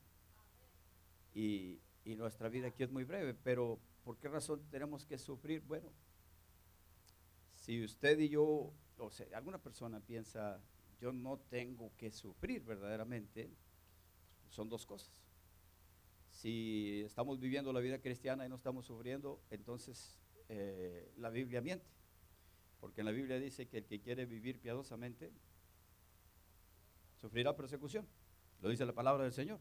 [1.34, 5.62] Y, y nuestra vida aquí es muy breve, pero ¿por qué razón tenemos que sufrir?
[5.62, 5.92] Bueno,
[7.56, 10.62] si usted y yo, o sea, alguna persona piensa,
[11.00, 13.52] yo no tengo que sufrir verdaderamente,
[14.50, 15.22] son dos cosas.
[16.32, 21.86] Si estamos viviendo la vida cristiana y no estamos sufriendo, entonces eh, la Biblia miente.
[22.80, 25.32] Porque en la Biblia dice que el que quiere vivir piadosamente
[27.16, 28.08] sufrirá persecución.
[28.60, 29.60] Lo dice la palabra del Señor.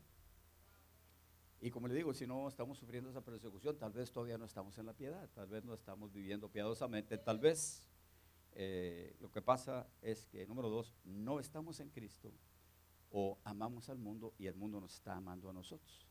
[1.60, 4.78] Y como le digo, si no estamos sufriendo esa persecución, tal vez todavía no estamos
[4.78, 7.82] en la piedad, tal vez no estamos viviendo piadosamente, tal vez
[8.52, 12.32] eh, lo que pasa es que, número dos, no estamos en Cristo
[13.10, 16.06] o amamos al mundo y el mundo nos está amando a nosotros.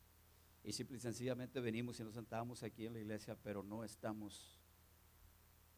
[0.63, 4.59] Y simple y sencillamente venimos y nos sentamos aquí en la iglesia, pero no estamos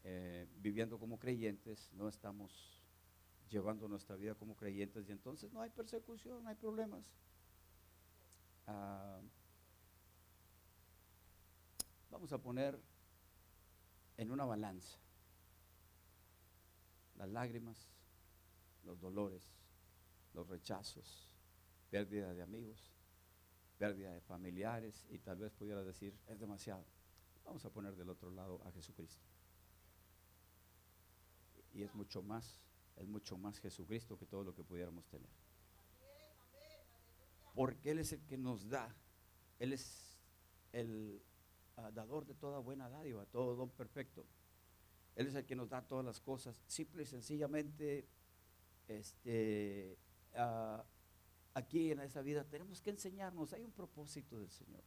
[0.04, 2.82] eh, viviendo como creyentes, no estamos
[3.48, 7.10] llevando nuestra vida como creyentes y entonces no hay persecución, no hay problemas.
[8.66, 9.20] Ah,
[12.12, 12.78] Vamos a poner
[14.18, 14.98] en una balanza
[17.16, 17.88] las lágrimas,
[18.84, 19.42] los dolores,
[20.34, 21.30] los rechazos,
[21.90, 22.92] pérdida de amigos,
[23.78, 26.84] pérdida de familiares y tal vez pudiera decir, es demasiado.
[27.46, 29.24] Vamos a poner del otro lado a Jesucristo.
[31.72, 32.60] Y es mucho más,
[32.96, 35.30] es mucho más Jesucristo que todo lo que pudiéramos tener.
[37.54, 38.94] Porque Él es el que nos da,
[39.58, 40.18] Él es
[40.72, 41.22] el
[41.92, 44.24] dador de toda buena dádiva, todo don perfecto.
[45.16, 46.62] Él es el que nos da todas las cosas.
[46.66, 48.06] Simple y sencillamente,
[48.88, 49.98] este,
[51.54, 54.82] aquí en esa vida tenemos que enseñarnos, hay un propósito del Señor.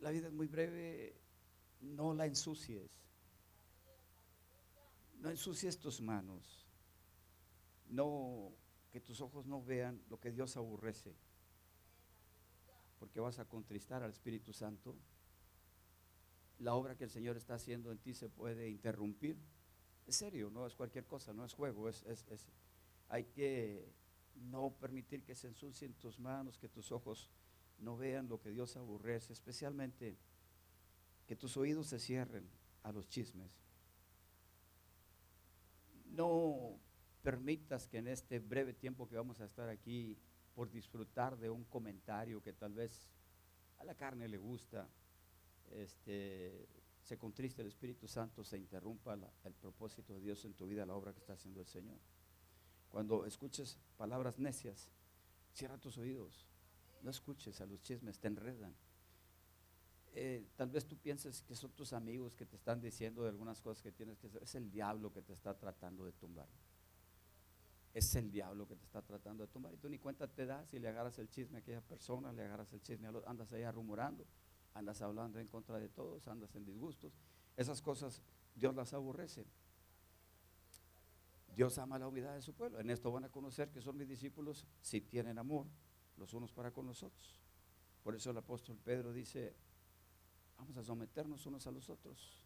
[0.00, 1.14] La vida es muy breve,
[1.80, 2.90] no la ensucies.
[5.20, 6.66] No ensucies tus manos.
[7.90, 8.52] No,
[8.90, 11.14] que tus ojos no vean lo que Dios aborrece.
[13.00, 14.94] Porque vas a contristar al Espíritu Santo.
[16.58, 19.38] La obra que el Señor está haciendo en ti se puede interrumpir.
[20.06, 22.46] Es serio, no es cualquier cosa, no es juego, es, es, es
[23.08, 23.90] hay que
[24.34, 27.30] no permitir que se ensucien tus manos, que tus ojos
[27.78, 30.16] no vean lo que Dios aborrece, especialmente
[31.26, 32.46] que tus oídos se cierren
[32.82, 33.58] a los chismes.
[36.06, 36.78] No
[37.22, 40.18] permitas que en este breve tiempo que vamos a estar aquí,
[40.60, 43.06] por disfrutar de un comentario que tal vez
[43.78, 44.86] a la carne le gusta,
[45.70, 46.68] este,
[47.02, 50.94] se contriste el Espíritu Santo, se interrumpa el propósito de Dios en tu vida, la
[50.94, 51.96] obra que está haciendo el Señor.
[52.90, 54.90] Cuando escuches palabras necias,
[55.54, 56.44] cierra tus oídos.
[57.00, 58.74] No escuches a los chismes, te enredan.
[60.12, 63.62] Eh, tal vez tú pienses que son tus amigos que te están diciendo de algunas
[63.62, 64.42] cosas que tienes que hacer.
[64.42, 66.48] Es el diablo que te está tratando de tumbar.
[67.92, 69.74] Es el diablo que te está tratando de tumbar.
[69.74, 72.44] Y tú ni cuenta te das y le agarras el chisme a aquella persona, le
[72.44, 74.24] agarras el chisme a los, andas ahí rumorando,
[74.74, 77.12] andas hablando en contra de todos, andas en disgustos.
[77.56, 78.22] Esas cosas
[78.54, 79.46] Dios las aborrece.
[81.54, 82.80] Dios ama la humildad de su pueblo.
[82.80, 85.66] En esto van a conocer que son mis discípulos si tienen amor
[86.16, 87.40] los unos para con los otros.
[88.02, 89.54] Por eso el apóstol Pedro dice,
[90.56, 92.42] vamos a someternos unos a los otros.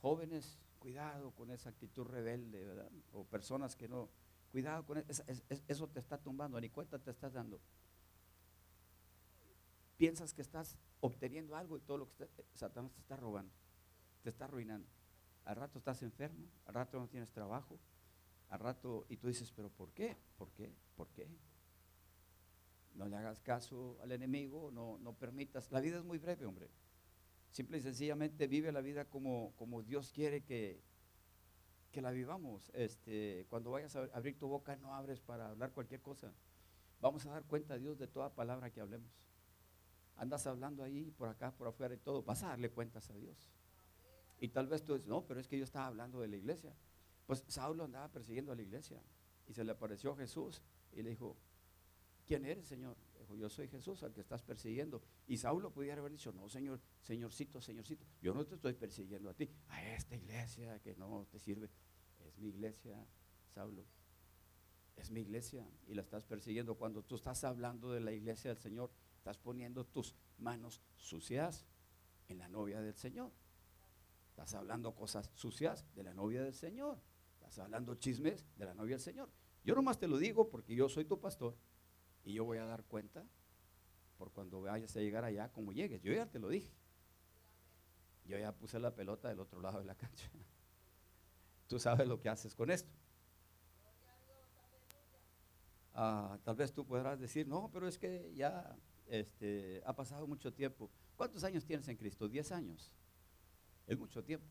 [0.00, 2.90] Jóvenes, cuidado con esa actitud rebelde, ¿verdad?
[3.12, 4.08] O personas que no,
[4.56, 5.22] cuidado con eso,
[5.68, 7.60] eso te está tumbando, ni cuenta te estás dando.
[9.98, 13.52] Piensas que estás obteniendo algo y todo lo que está, Satanás te está robando,
[14.22, 14.88] te está arruinando.
[15.44, 17.78] Al rato estás enfermo, al rato no tienes trabajo,
[18.48, 20.16] al rato, y tú dices, pero ¿por qué?
[20.38, 20.72] ¿Por qué?
[20.96, 21.28] ¿Por qué?
[22.94, 25.70] No le hagas caso al enemigo, no, no permitas.
[25.70, 26.70] La vida es muy breve, hombre.
[27.50, 30.80] Simple y sencillamente vive la vida como, como Dios quiere que,
[31.96, 32.70] que la vivamos.
[32.74, 36.30] Este, cuando vayas a abrir tu boca, no abres para hablar cualquier cosa.
[37.00, 39.10] Vamos a dar cuenta a Dios de toda palabra que hablemos.
[40.16, 42.22] Andas hablando ahí, por acá, por afuera y todo.
[42.22, 43.50] Vas a darle cuentas a Dios.
[44.40, 46.74] Y tal vez tú dices, no, pero es que yo estaba hablando de la iglesia.
[47.26, 49.00] Pues Saulo andaba persiguiendo a la iglesia
[49.48, 50.60] y se le apareció Jesús
[50.92, 51.34] y le dijo,
[52.26, 52.98] ¿quién eres, Señor?
[53.34, 55.02] Yo soy Jesús al que estás persiguiendo.
[55.26, 59.34] Y Saulo pudiera haber dicho, no, Señor, Señorcito, Señorcito, yo no te estoy persiguiendo a
[59.34, 61.70] ti, a esta iglesia que no te sirve.
[62.20, 63.06] Es mi iglesia,
[63.54, 63.84] Saulo.
[64.96, 66.76] Es mi iglesia y la estás persiguiendo.
[66.76, 71.66] Cuando tú estás hablando de la iglesia del Señor, estás poniendo tus manos sucias
[72.28, 73.32] en la novia del Señor.
[74.30, 77.00] Estás hablando cosas sucias de la novia del Señor.
[77.34, 79.30] Estás hablando chismes de la novia del Señor.
[79.64, 81.56] Yo nomás te lo digo porque yo soy tu pastor
[82.26, 83.24] y yo voy a dar cuenta
[84.18, 86.02] por cuando vayas a llegar allá, como llegues.
[86.02, 86.72] Yo ya te lo dije.
[88.24, 90.28] Yo ya puse la pelota del otro lado de la cancha.
[91.68, 92.90] Tú sabes lo que haces con esto.
[95.94, 100.52] Ah, tal vez tú podrás decir, no, pero es que ya este, ha pasado mucho
[100.52, 100.90] tiempo.
[101.16, 102.28] ¿Cuántos años tienes en Cristo?
[102.28, 102.92] ¿10 años?
[103.86, 104.46] Es mucho tiempo.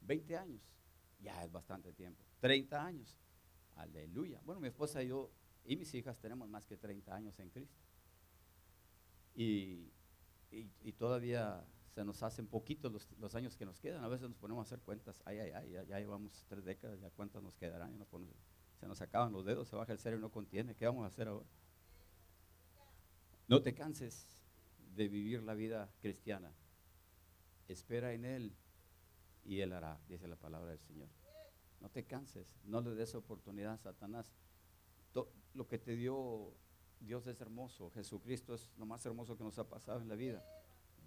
[0.00, 0.60] 20 años
[1.20, 2.24] ya es bastante tiempo.
[2.40, 3.16] 30 años.
[3.76, 4.40] Aleluya.
[4.44, 5.30] Bueno, mi esposa y yo
[5.64, 7.80] y mis hijas tenemos más que 30 años en Cristo.
[9.34, 9.90] Y,
[10.50, 14.04] y, todavía se nos hacen poquitos los, los, años que nos quedan.
[14.04, 15.22] A veces nos ponemos a hacer cuentas.
[15.24, 17.96] Ay, ay, ay, ya, llevamos tres décadas, ya cuántas nos quedarán.
[18.78, 20.74] se nos acaban los dedos, se baja el cerebro y no contiene.
[20.74, 21.46] ¿Qué vamos a hacer ahora?
[23.48, 24.26] No te canses
[24.94, 26.52] de vivir la vida cristiana.
[27.68, 28.54] Espera en Él
[29.44, 31.08] y Él hará, dice la palabra del Señor.
[31.80, 34.32] No te canses, no le des oportunidad a Satanás.
[35.54, 36.54] Lo que te dio
[37.00, 40.44] Dios es hermoso, Jesucristo es lo más hermoso que nos ha pasado en la vida.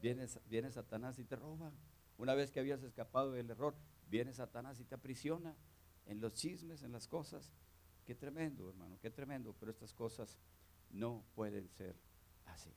[0.01, 1.71] Viene, viene Satanás y te roba.
[2.17, 3.75] Una vez que habías escapado del error,
[4.09, 5.55] viene Satanás y te aprisiona
[6.05, 7.51] en los chismes, en las cosas.
[8.05, 10.37] Qué tremendo, hermano, qué tremendo, pero estas cosas
[10.91, 11.95] no pueden ser
[12.45, 12.73] así.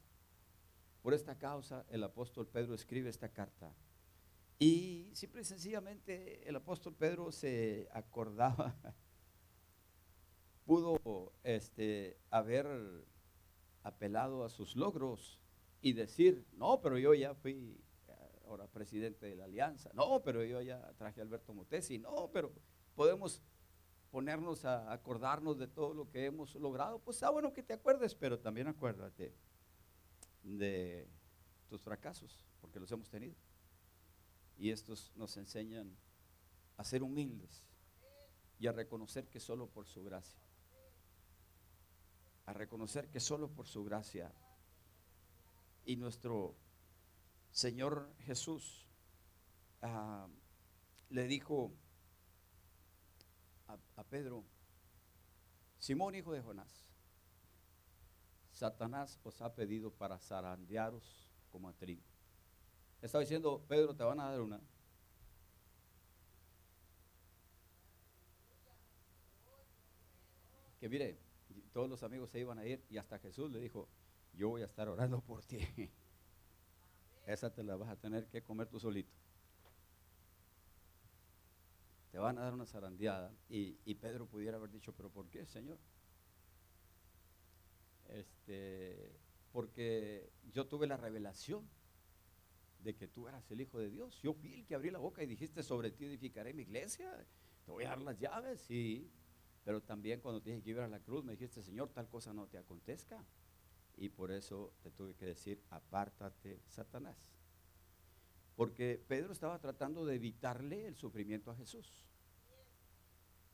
[1.03, 3.75] Por esta causa el apóstol Pedro escribe esta carta
[4.59, 8.77] y simple y sencillamente el apóstol Pedro se acordaba,
[10.69, 12.67] pudo este, haber
[13.85, 15.41] apelado a sus logros
[15.81, 18.13] y decir, no, pero yo ya fui eh,
[18.45, 22.53] ahora presidente de la alianza, no, pero yo ya traje a Alberto Motesi, no, pero
[22.95, 23.41] podemos
[24.11, 28.15] ponernos a acordarnos de todo lo que hemos logrado, pues está bueno que te acuerdes,
[28.15, 29.35] pero también acuérdate
[30.43, 31.09] de
[31.71, 33.37] tus fracasos, porque los hemos tenido.
[34.59, 35.97] Y estos nos enseñan
[36.77, 37.65] a ser humildes
[38.59, 40.43] y a reconocer que solo por su gracia,
[42.49, 44.33] a reconocer que solo por su gracia
[45.85, 46.55] y nuestro
[47.51, 48.87] Señor Jesús
[49.83, 50.27] ah,
[51.11, 51.71] le dijo
[53.67, 54.45] a, Pedro,
[55.79, 56.87] Simón hijo de Jonás,
[58.51, 62.03] Satanás os ha pedido para zarandearos como a trigo.
[63.03, 64.59] Estaba diciendo, Pedro, te van a dar una.
[70.81, 71.28] Que mire,
[71.69, 73.89] todos los amigos se iban a ir y hasta Jesús le dijo,
[74.35, 75.59] yo voy a estar orando por ti.
[77.27, 79.13] Esa te la vas a tener que comer tú solito.
[82.11, 83.33] Te van a dar una zarandeada.
[83.49, 85.79] Y, y Pedro pudiera haber dicho, pero ¿por qué, Señor?
[88.09, 89.13] Este,
[89.53, 91.69] porque yo tuve la revelación
[92.81, 94.21] de que tú eras el Hijo de Dios.
[94.23, 97.27] Yo fui el que abrí la boca y dijiste, sobre ti edificaré mi iglesia,
[97.65, 99.11] te voy a dar las llaves, sí.
[99.65, 102.33] Pero también cuando te dije que iba a la cruz, me dijiste, Señor, tal cosa
[102.33, 103.25] no te acontezca.
[103.97, 107.17] Y por eso te tuve que decir, apártate, Satanás.
[108.57, 112.07] Porque Pedro estaba tratando de evitarle el sufrimiento a Jesús.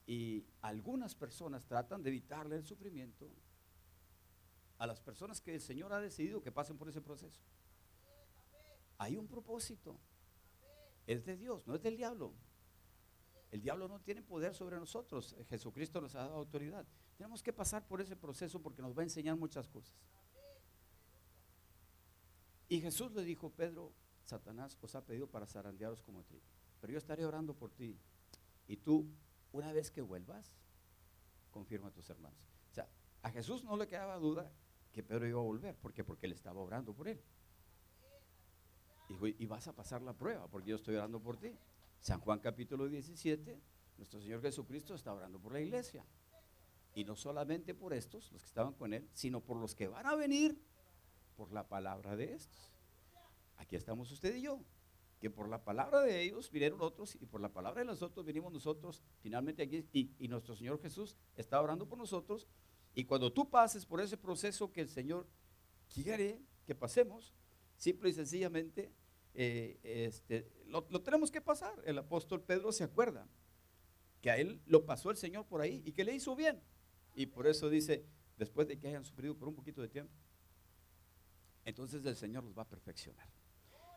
[0.06, 3.30] Y algunas personas tratan de evitarle el sufrimiento
[4.78, 7.42] a las personas que el Señor ha decidido que pasen por ese proceso.
[8.98, 9.98] Hay un propósito.
[11.06, 12.34] Es de Dios, no es del diablo.
[13.54, 15.36] El diablo no tiene poder sobre nosotros.
[15.48, 16.84] Jesucristo nos ha dado autoridad.
[17.16, 19.94] Tenemos que pasar por ese proceso porque nos va a enseñar muchas cosas.
[22.68, 23.92] Y Jesús le dijo, Pedro,
[24.24, 26.42] Satanás os ha pedido para zarandearos como trigo.
[26.80, 27.96] Pero yo estaré orando por ti.
[28.66, 29.08] Y tú,
[29.52, 30.52] una vez que vuelvas,
[31.52, 32.40] confirma a tus hermanos.
[32.72, 32.88] O sea,
[33.22, 34.50] a Jesús no le quedaba duda
[34.90, 35.76] que Pedro iba a volver.
[35.76, 36.02] ¿Por qué?
[36.02, 37.22] Porque él estaba orando por él.
[39.38, 41.56] Y, vas a pasar la prueba porque yo estoy orando por ti.
[42.04, 43.62] San Juan capítulo 17,
[43.96, 46.04] nuestro Señor Jesucristo está orando por la iglesia.
[46.94, 50.04] Y no solamente por estos, los que estaban con él, sino por los que van
[50.04, 50.60] a venir
[51.34, 52.74] por la palabra de estos.
[53.56, 54.60] Aquí estamos usted y yo,
[55.18, 58.26] que por la palabra de ellos vinieron otros y por la palabra de los otros
[58.26, 62.46] vinimos nosotros finalmente aquí y, y nuestro Señor Jesús está orando por nosotros.
[62.94, 65.26] Y cuando tú pases por ese proceso que el Señor
[65.88, 67.32] quiere que pasemos,
[67.76, 68.92] Simple y sencillamente,
[69.34, 71.74] eh, este, lo, tenemos que pasar.
[71.84, 73.26] El apóstol Pedro se acuerda
[74.20, 76.62] que a él lo pasó el Señor por ahí y que le hizo bien.
[77.14, 78.04] Y por eso dice,
[78.38, 80.12] después de que hayan sufrido por un poquito de tiempo,
[81.64, 83.28] entonces el Señor los va a perfeccionar.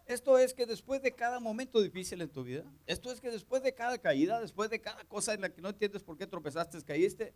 [0.06, 3.62] Esto es que después de cada momento difícil en tu vida, esto es que después
[3.62, 6.82] de cada caída, después de cada cosa en la que no entiendes por qué tropezaste,
[6.84, 7.34] caíste,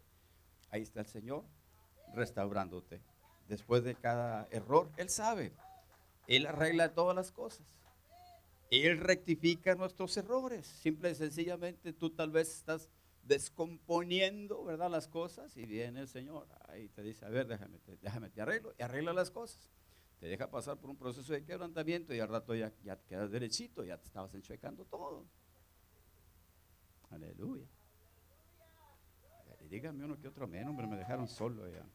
[0.70, 1.44] ahí está el Señor
[2.14, 3.02] restaurándote.
[3.50, 5.54] Después de cada error, Él sabe.
[6.28, 7.66] Él arregla todas las cosas.
[8.72, 10.66] Él rectifica nuestros errores.
[10.66, 12.90] Simple y sencillamente tú tal vez estás
[13.24, 14.90] descomponiendo, ¿verdad?
[14.90, 16.48] Las cosas y viene el Señor.
[16.70, 19.70] Ahí te dice, a ver, déjame, déjame te arreglo y arregla las cosas.
[20.20, 23.30] Te deja pasar por un proceso de quebrantamiento y al rato ya, ya te quedas
[23.30, 25.26] derechito, ya te estabas enchuecando todo.
[27.10, 27.68] Aleluya.
[29.70, 31.86] dígame uno que otro menos, hombre, me dejaron solo ya.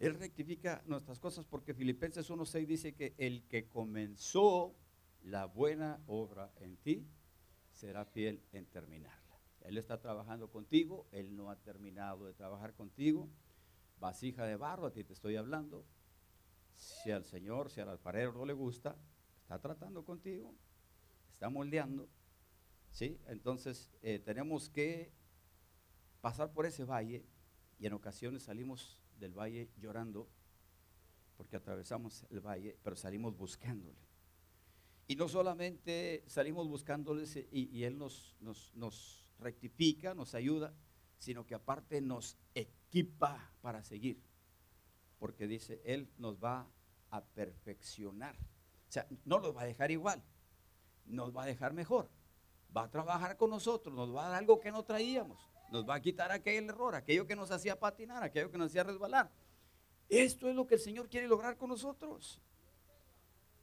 [0.00, 4.74] Él rectifica nuestras cosas porque Filipenses 1.6 dice que el que comenzó
[5.22, 7.06] la buena obra en ti
[7.70, 9.38] será fiel en terminarla.
[9.60, 13.28] Él está trabajando contigo, Él no ha terminado de trabajar contigo.
[13.98, 15.84] Vasija de barro, a ti te estoy hablando.
[16.74, 18.96] Si al Señor, si al alfarero no le gusta,
[19.42, 20.54] está tratando contigo,
[21.30, 22.08] está moldeando.
[22.90, 23.20] ¿sí?
[23.26, 25.12] Entonces eh, tenemos que
[26.22, 27.26] pasar por ese valle
[27.78, 30.28] y en ocasiones salimos del valle llorando,
[31.36, 34.00] porque atravesamos el valle, pero salimos buscándole.
[35.06, 40.74] Y no solamente salimos buscándole y, Él nos, nos, nos rectifica, nos ayuda,
[41.18, 44.22] sino que aparte nos equipa para seguir.
[45.18, 46.68] Porque dice, Él nos va
[47.10, 48.36] a perfeccionar.
[48.36, 50.22] O sea, no nos va a dejar igual,
[51.04, 52.10] nos va a dejar mejor.
[52.74, 55.96] Va a trabajar con nosotros, nos va a dar algo que no traíamos nos va
[55.96, 59.30] a quitar aquel error, aquello que nos hacía patinar, aquello que nos hacía resbalar.
[60.08, 62.40] Esto es lo que el Señor quiere lograr con nosotros.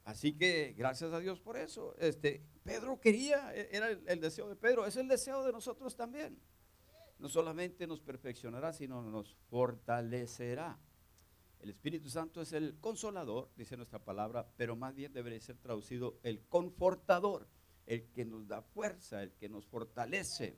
[0.05, 1.93] Así que gracias a Dios por eso.
[1.99, 6.39] Este, Pedro quería, e, era el, deseo de Pedro, es el deseo de nosotros también.
[7.19, 10.79] No solamente nos perfeccionará, sino nos fortalecerá.
[11.59, 16.19] El Espíritu Santo es el consolador, dice nuestra palabra, pero más bien debería ser traducido
[16.23, 17.49] el confortador,
[17.85, 20.57] el que nos da fuerza, el que nos fortalece.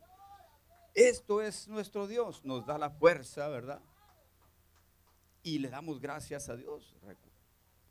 [0.94, 3.82] Esto es nuestro Dios, nos da la fuerza, ¿verdad?
[5.44, 6.96] Y le damos gracias a Dios.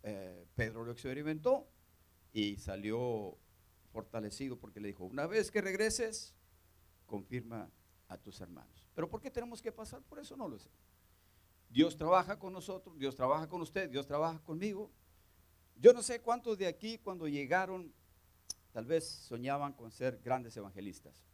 [0.02, 1.66] Eh, Pedro lo experimentó
[2.32, 3.36] y salió
[3.92, 6.34] fortalecido porque le dijo, una vez que regreses,
[7.06, 7.70] confirma
[8.08, 8.84] a tus hermanos.
[8.94, 10.36] Pero ¿por qué tenemos que pasar por eso?
[10.36, 10.70] No lo sé.
[11.70, 14.90] Dios trabaja con nosotros, Dios trabaja con usted, Dios trabaja conmigo.
[15.76, 17.92] Yo no sé cuántos de aquí cuando llegaron
[18.72, 21.24] tal vez soñaban con ser grandes evangelistas.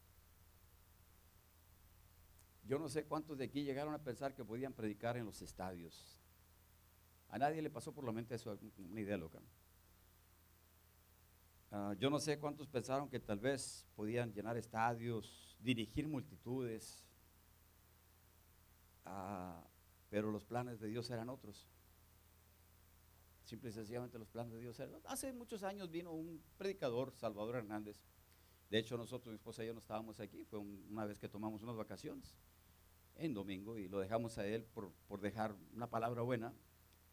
[2.66, 6.20] Yo no sé cuántos de aquí llegaron a pensar que podían predicar en los estadios.
[7.28, 9.40] A nadie le pasó por la mente eso, una idea loca.
[11.70, 17.04] Ah, yo no sé cuántos pensaron que tal vez podían llenar estadios, dirigir multitudes,
[19.04, 19.62] ah,
[20.08, 21.68] pero los planes de Dios eran otros.
[23.44, 25.12] Simple y sencillamente los planes de Dios eran otros.
[25.12, 27.96] Hace muchos años vino un predicador, Salvador Hernández.
[28.70, 30.44] De hecho, nosotros, mi esposa y yo no estábamos aquí.
[30.44, 32.34] Fue una vez que tomamos unas vacaciones
[33.16, 36.52] en domingo y lo dejamos a él por, por dejar una palabra buena.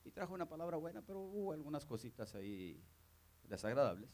[0.03, 2.83] Y trajo una palabra buena, pero hubo algunas cositas ahí
[3.43, 4.09] desagradables.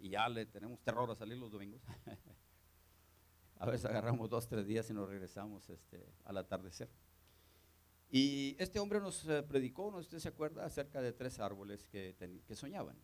[0.00, 1.80] Y ya le tenemos terror a salir los domingos.
[3.58, 6.88] a veces agarramos dos, tres días y nos regresamos este, al atardecer.
[8.10, 12.16] Y este hombre nos eh, predicó, no usted se acuerda, acerca de tres árboles que,
[12.46, 12.96] que soñaban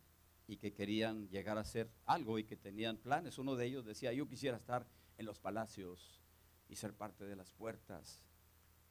[0.47, 3.37] y que querían llegar a ser algo y que tenían planes.
[3.37, 4.87] Uno de ellos decía, yo quisiera estar
[5.17, 6.24] en los palacios
[6.69, 8.23] y ser parte de las puertas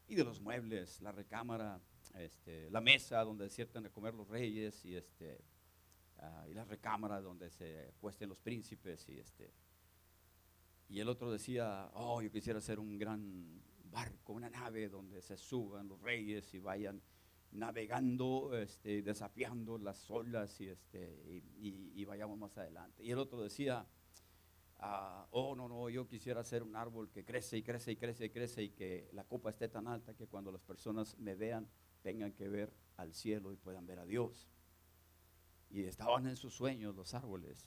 [0.07, 1.81] y de los muebles, la recámara,
[2.14, 5.41] este, la mesa donde sientan a comer los reyes y, este,
[6.18, 9.09] ah, y la recámara donde se acuesten los príncipes.
[9.09, 9.53] Y, este,
[10.89, 15.37] y el otro decía, oh, yo quisiera ser un gran barco, una nave donde se
[15.37, 17.01] suban los reyes y vayan
[17.53, 23.03] navegando, este, desafiando las olas y, este, y, vayamos más adelante.
[23.03, 23.87] Y el otro decía,
[24.85, 28.26] ah, oh, no, no, yo quisiera ser un árbol que crece y crece y crece
[28.26, 31.66] y crece y que la copa esté tan alta que cuando las personas me vean
[32.03, 34.49] tengan que ver al cielo y puedan ver a Dios.
[35.70, 37.66] Y estaban en sus sueños los árboles.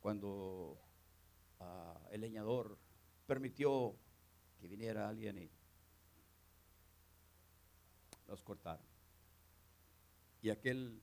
[0.00, 0.80] Cuando
[1.60, 2.78] ah, el leñador
[3.26, 3.94] permitió
[4.58, 5.50] que viniera alguien y
[8.26, 8.86] los cortaron.
[10.40, 11.00] Y aquel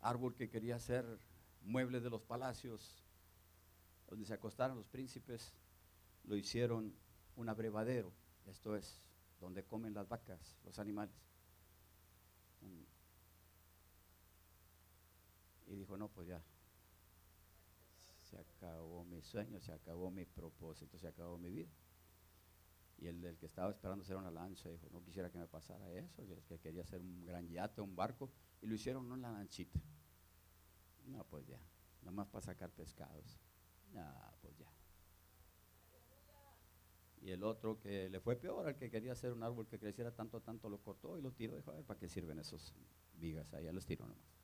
[0.00, 1.04] árbol que quería ser
[1.62, 3.03] mueble de los palacios,
[4.14, 5.52] donde se acostaron los príncipes,
[6.22, 6.94] lo hicieron
[7.34, 8.12] un abrevadero,
[8.46, 9.04] esto es,
[9.40, 11.16] donde comen las vacas, los animales.
[15.66, 16.40] Y dijo, no, pues ya,
[18.30, 21.70] se acabó mi sueño, se acabó mi propósito, se acabó mi vida.
[22.98, 25.90] Y el del que estaba esperando hacer una lancha dijo, no quisiera que me pasara
[25.90, 28.30] eso, que quería hacer un gran yate, un barco,
[28.62, 29.80] y lo hicieron en la lanchita.
[31.06, 31.58] No, pues ya,
[32.02, 33.40] nomás para sacar pescados.
[33.94, 34.02] No,
[34.42, 34.66] pues ya.
[37.22, 40.10] Y el otro que le fue peor, al que quería hacer un árbol que creciera
[40.10, 41.56] tanto, tanto, lo cortó y lo tiró.
[41.56, 42.74] Dijo, a ver, ¿para qué sirven esos
[43.14, 43.64] vigas ahí?
[43.64, 44.34] Ya los tiró nomás.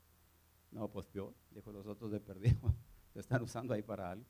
[0.71, 2.59] No, pues peor, dijo los otros de perdido,
[3.15, 4.25] lo están usando ahí para algo.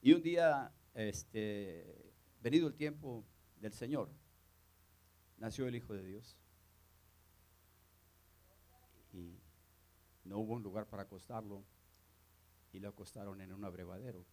[0.00, 3.24] Y un día, este, venido el tiempo
[3.60, 4.08] del Señor,
[5.38, 6.38] nació el Hijo de Dios.
[9.12, 9.38] Y
[10.24, 11.64] no hubo un lugar para acostarlo
[12.74, 14.26] y lo acostaron en un abrevadero.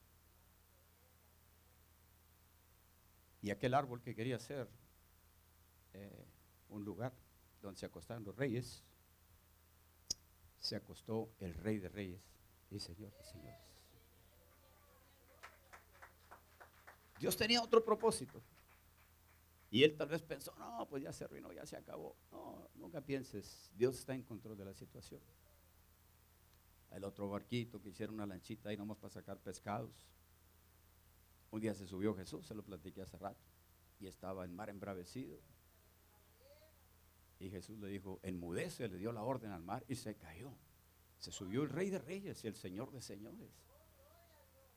[3.41, 4.67] Y aquel árbol que quería ser
[5.93, 6.25] eh,
[6.69, 7.13] un lugar
[7.61, 8.83] donde se acostaran los reyes,
[10.59, 12.21] se acostó el rey de reyes
[12.71, 13.59] y señor de señores.
[17.19, 18.41] Dios tenía otro propósito.
[19.69, 22.15] Y él tal vez pensó, no, pues ya se arruinó, ya se acabó.
[22.31, 25.21] No, nunca pienses, Dios está en control de la situación.
[26.91, 30.09] El otro barquito que hicieron una lanchita ahí nomás para sacar pescados.
[31.49, 33.43] Un día se subió Jesús, se lo platiqué hace rato,
[33.99, 35.39] y estaba en mar embravecido.
[37.39, 40.53] Y Jesús le dijo, enmudece, le dio la orden al mar y se cayó.
[41.17, 43.71] Se subió el rey de reyes y el señor de señores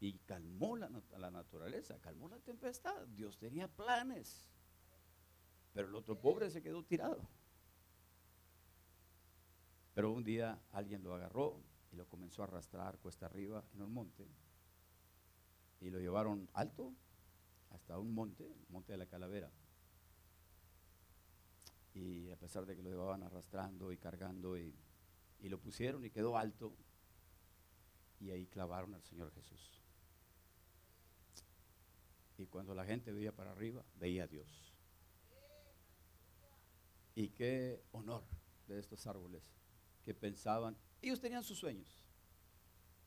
[0.01, 0.91] y calmó la,
[1.31, 3.07] naturaleza, calmó la tempestad.
[3.09, 4.51] Dios tenía planes.
[5.73, 7.27] Pero el otro pobre se quedó tirado.
[9.95, 11.63] Pero un día alguien lo agarró
[11.95, 14.27] y lo comenzó a arrastrar cuesta arriba en un monte.
[15.81, 16.93] Y lo llevaron alto
[17.71, 19.51] hasta un monte, el monte de la calavera.
[21.95, 24.75] Y a pesar de que lo llevaban arrastrando y cargando y,
[25.39, 26.77] y lo pusieron y quedó alto,
[28.19, 29.81] y ahí clavaron al Señor Jesús.
[32.39, 34.75] Y cuando la gente veía para arriba, veía a Dios.
[37.15, 38.25] Y qué honor
[38.67, 39.53] de estos árboles
[40.05, 42.03] que pensaban, ellos tenían sus sueños.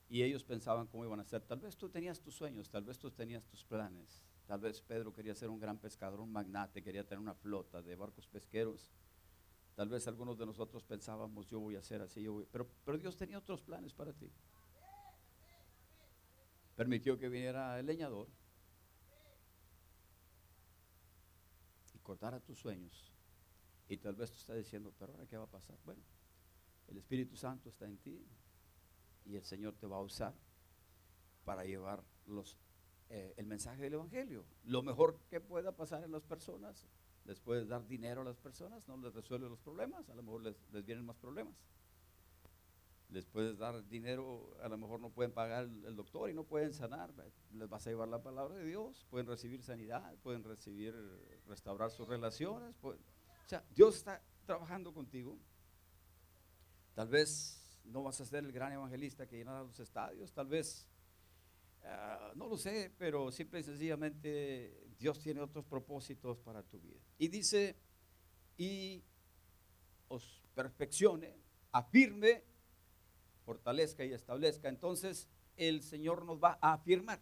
[0.09, 1.41] Y ellos pensaban cómo iban a ser.
[1.41, 4.25] Tal vez tú tenías tus sueños, tal vez tú tenías tus planes.
[4.45, 7.95] Tal vez Pedro quería ser un gran pescador, un magnate, quería tener una flota de
[7.95, 8.89] barcos pesqueros.
[9.75, 13.17] Tal vez algunos de nosotros pensábamos, yo voy a ser así, yo Pero, pero Dios
[13.17, 14.31] tenía otros planes para ti.
[16.75, 18.29] Permitió que viniera el leñador
[22.07, 23.11] cortara tus sueños.
[23.89, 25.77] Y tal vez tú estás diciendo, pero ahora qué va a pasar.
[25.83, 26.01] Bueno,
[26.87, 28.25] el Espíritu Santo está en ti
[29.25, 30.33] y el Señor te va a usar
[31.43, 32.03] para llevar
[33.09, 34.45] eh, el mensaje del Evangelio.
[34.65, 36.87] Lo mejor que pueda pasar en las personas,
[37.25, 40.41] les puedes dar dinero a las personas, no les resuelve los problemas, a lo mejor
[40.41, 41.55] les, vienen más problemas.
[43.09, 46.73] Les puedes dar dinero, a lo mejor no pueden pagar el, doctor y no pueden
[46.73, 47.13] sanar,
[47.53, 50.93] les vas a llevar la palabra de Dios, pueden recibir sanidad, pueden recibir,
[51.47, 52.75] restaurar sus relaciones.
[52.83, 52.95] o
[53.45, 55.39] sea, Dios está trabajando contigo.
[56.97, 60.87] Tal vez no vas a ser el gran evangelista que llenará los estadios, tal vez,
[61.83, 66.99] ah, no lo sé, pero simple y sencillamente Dios tiene otros propósitos para tu vida.
[67.19, 67.75] Y dice,
[68.57, 69.03] y
[70.07, 71.37] os perfeccione,
[71.71, 72.43] afirme,
[73.45, 74.67] fortalezca y establezca.
[74.67, 77.21] Entonces el Señor nos va a afirmar.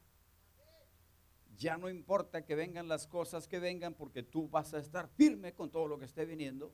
[1.57, 5.53] Ya no importa que vengan las cosas que vengan, porque tú vas a estar firme
[5.53, 6.73] con todo lo que esté viniendo.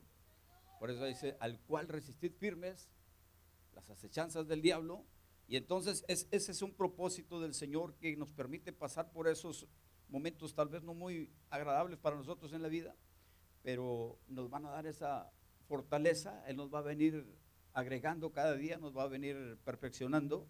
[0.82, 2.90] Por eso dice, al cual resistid firmes
[3.76, 5.06] las acechanzas del diablo.
[5.48, 9.68] Y entonces es- ese es un propósito del Señor que nos permite pasar por esos
[10.10, 12.96] momentos tal vez no muy agradables para nosotros en la vida,
[13.62, 15.32] pero nos van a dar esa
[15.68, 17.28] fortaleza, Él nos va a venir
[17.74, 20.48] agregando cada día, nos va a venir perfeccionando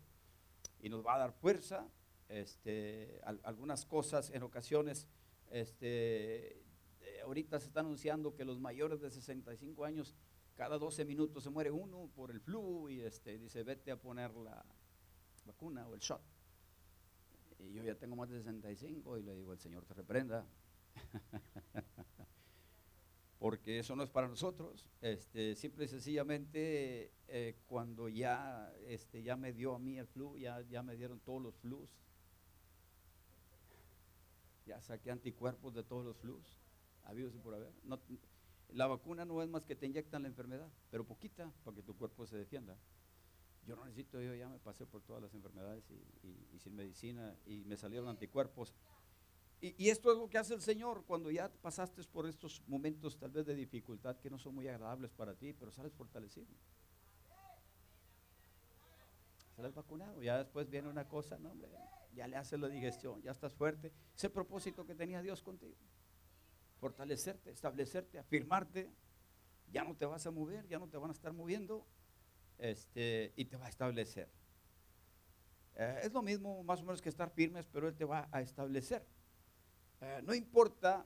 [0.80, 1.90] y nos va a dar fuerza.
[2.30, 5.10] Este, al- algunas cosas en ocasiones,
[5.50, 6.64] este,
[7.22, 10.16] ahorita se está anunciando que los mayores de 65 años,
[10.56, 14.36] cada 12 minutos se muere uno por el flu y este, dice, vete a poner
[14.36, 14.66] la
[15.46, 16.22] vacuna o el shot.
[17.60, 20.46] Y yo ya tengo más de 65 y le digo, el Señor te reprenda.
[23.40, 24.88] Porque eso no es para nosotros.
[25.02, 30.38] Este, simple y sencillamente, eh, cuando ya, este, ya me dio a mí el flu,
[30.38, 31.90] ya, ya me dieron todos los flus.
[34.66, 36.61] Ya saqué anticuerpos de todos los flus,
[37.44, 37.74] por haber.
[37.84, 38.00] No-
[38.70, 41.96] la vacuna no es más que te inyectan la enfermedad, pero poquita para que tu
[41.96, 42.78] cuerpo se defienda.
[43.66, 47.64] Yo no necesito, yo ya me pasé por todas las enfermedades y, sin medicina y
[47.66, 48.74] me salieron anticuerpos.
[49.60, 53.30] Y, esto es lo que hace el Señor cuando ya pasaste por estos momentos tal
[53.30, 56.48] vez de dificultad que no son muy agradables para ti, pero sales fortalecido.
[59.56, 61.54] Sales vacunado, ya después viene una cosa, no,
[62.16, 63.92] ya le haces la digestión, ya estás fuerte.
[64.16, 65.76] Ese propósito que tenía Dios contigo.
[66.82, 68.90] Fortalecerte, establecerte, afirmarte.
[69.72, 71.86] Ya no te vas a mover, ya no te van a estar moviendo
[72.58, 74.28] este, y te va a establecer.
[75.76, 78.42] Eh, es lo mismo más o menos que estar firmes, pero Él te va a
[78.42, 79.06] establecer.
[80.02, 81.06] Eh, no importa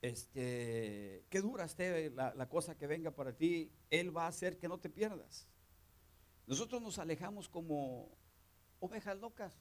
[0.00, 4.58] este, qué dura esté la, la cosa que venga para ti, Él va a hacer
[4.58, 5.46] que no te pierdas.
[6.46, 8.16] Nosotros nos alejamos como
[8.80, 9.58] ovejas locas,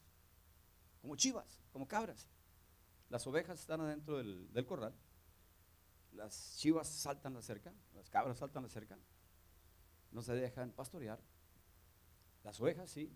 [1.01, 2.29] como chivas, como cabras.
[3.09, 4.93] Las ovejas están adentro del, corral,
[6.11, 8.97] las chivas saltan la cerca, las cabras saltan la cerca,
[10.11, 11.19] no se dejan pastorear,
[12.43, 13.13] las ovejas sí.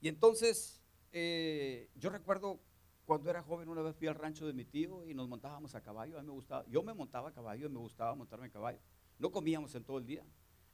[0.00, 2.60] Y entonces, eh, yo recuerdo
[3.04, 5.80] cuando era joven, una vez fui al rancho de mi tío y nos montábamos a
[5.80, 8.50] caballo, a mí me gustaba, yo me montaba a caballo y me gustaba montarme a
[8.50, 8.80] caballo.
[9.18, 10.24] No comíamos en todo el día,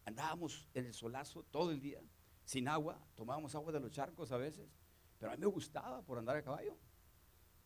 [0.05, 2.03] andábamos en el solazo todo el día,
[2.45, 4.69] sin agua, tomábamos agua de los charcos a veces,
[5.19, 6.77] pero a mí me gustaba por andar a caballo.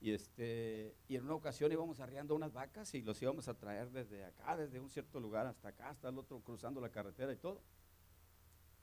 [0.00, 3.90] Y, este, y en una ocasión íbamos arriando unas vacas y los íbamos a traer
[3.90, 7.36] desde acá, desde un cierto lugar hasta acá, hasta el otro, cruzando la carretera y
[7.36, 7.62] todo.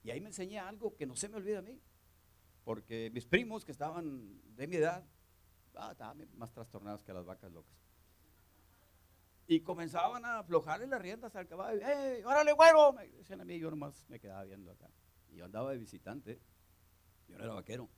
[0.03, 1.79] Y ahí me enseñé algo que no se me olvida a mí,
[2.65, 5.05] porque mis primos que estaban de mi edad,
[5.75, 7.73] ah, estaban más trastornados que las vacas locas.
[9.47, 11.79] Y comenzaban a aflojarle las riendas al caballo.
[11.85, 12.91] ¡Ey, órale, güero!
[12.93, 14.89] Me decían a mí, yo nomás me quedaba viendo acá.
[15.29, 16.41] Y yo andaba de visitante,
[17.27, 17.89] yo no era vaquero.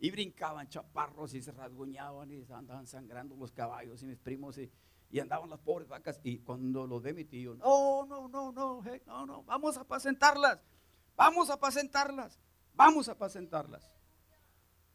[0.00, 4.72] Y brincaban chaparros y se rasguñaban y andaban sangrando los caballos y mis primos y,
[5.20, 6.20] andaban las pobres vacas.
[6.24, 10.64] Y cuando los ve mi tío, no, no, no, no, no, no, vamos a apacentarlas,
[11.14, 12.40] vamos a apacentarlas,
[12.74, 13.92] vamos a apacentarlas.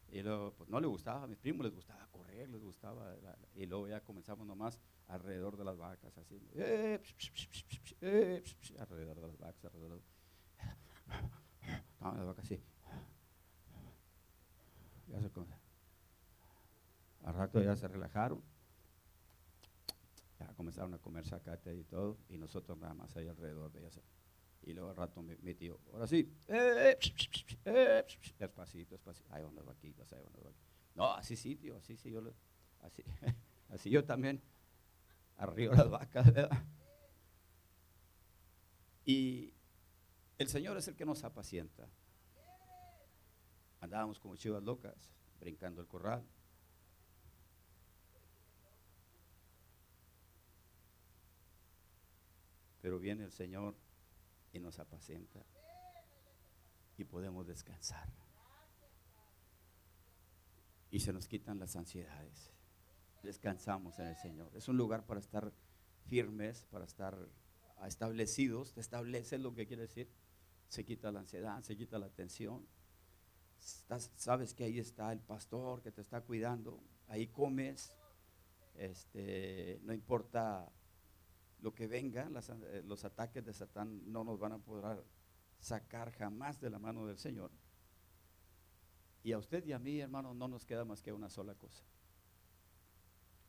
[0.08, 3.14] Y luego, pues no le gustaba, a mis primos les gustaba correr, les gustaba,
[3.54, 7.00] y luego ya comenzamos nomás alrededor de las vacas, así, eh,
[8.00, 8.44] eh,
[8.78, 10.04] alrededor de las vacas, alrededor de
[11.06, 12.62] las Estaban las vacas así.
[17.24, 18.42] Al rato ya se relajaron.
[20.38, 24.00] Ya comenzaron a comer zacate y todo, y nosotros nada más ahí alrededor de ellas.
[24.62, 26.96] Y luego al rato mi, mi tío, ahora sí, eh,
[27.64, 30.66] eh, psh, despacito, despacito, ahí van las vaquitas, ahí van las vaquitas.
[30.94, 32.34] No, así sí, tío, así sí, yo lo-
[32.82, 33.02] así,
[33.70, 34.42] así yo también
[35.36, 36.64] arriba las vacas, ¿verdad?
[39.04, 39.52] Y
[40.38, 41.88] el Señor es el que nos apacienta.
[43.80, 45.10] Andábamos como chivas locas,
[45.40, 46.24] brincando el corral.
[52.80, 53.74] Pero viene el Señor
[54.52, 55.44] y nos apacienta
[56.96, 58.08] y podemos descansar.
[60.90, 62.52] y se nos quitan las ansiedades.
[63.22, 64.50] Descansamos en el Señor.
[64.56, 65.52] Es un lugar para estar
[66.06, 67.18] firmes, para estar
[67.86, 68.72] establecidos.
[68.72, 70.10] Te establece lo que quiere decir.
[70.68, 72.66] Se quita la ansiedad, se quita la tensión.
[73.66, 76.82] Sabes que ahí está el pastor que te está cuidando.
[77.08, 77.92] Ahí comes.
[78.74, 80.70] Este, no importa
[81.60, 85.02] lo que venga, eh, los ataques de Satán no nos van a poder
[85.58, 87.50] sacar jamás de la mano del Señor.
[89.22, 91.84] Y a usted y a mí, hermano, no nos queda más que una sola cosa.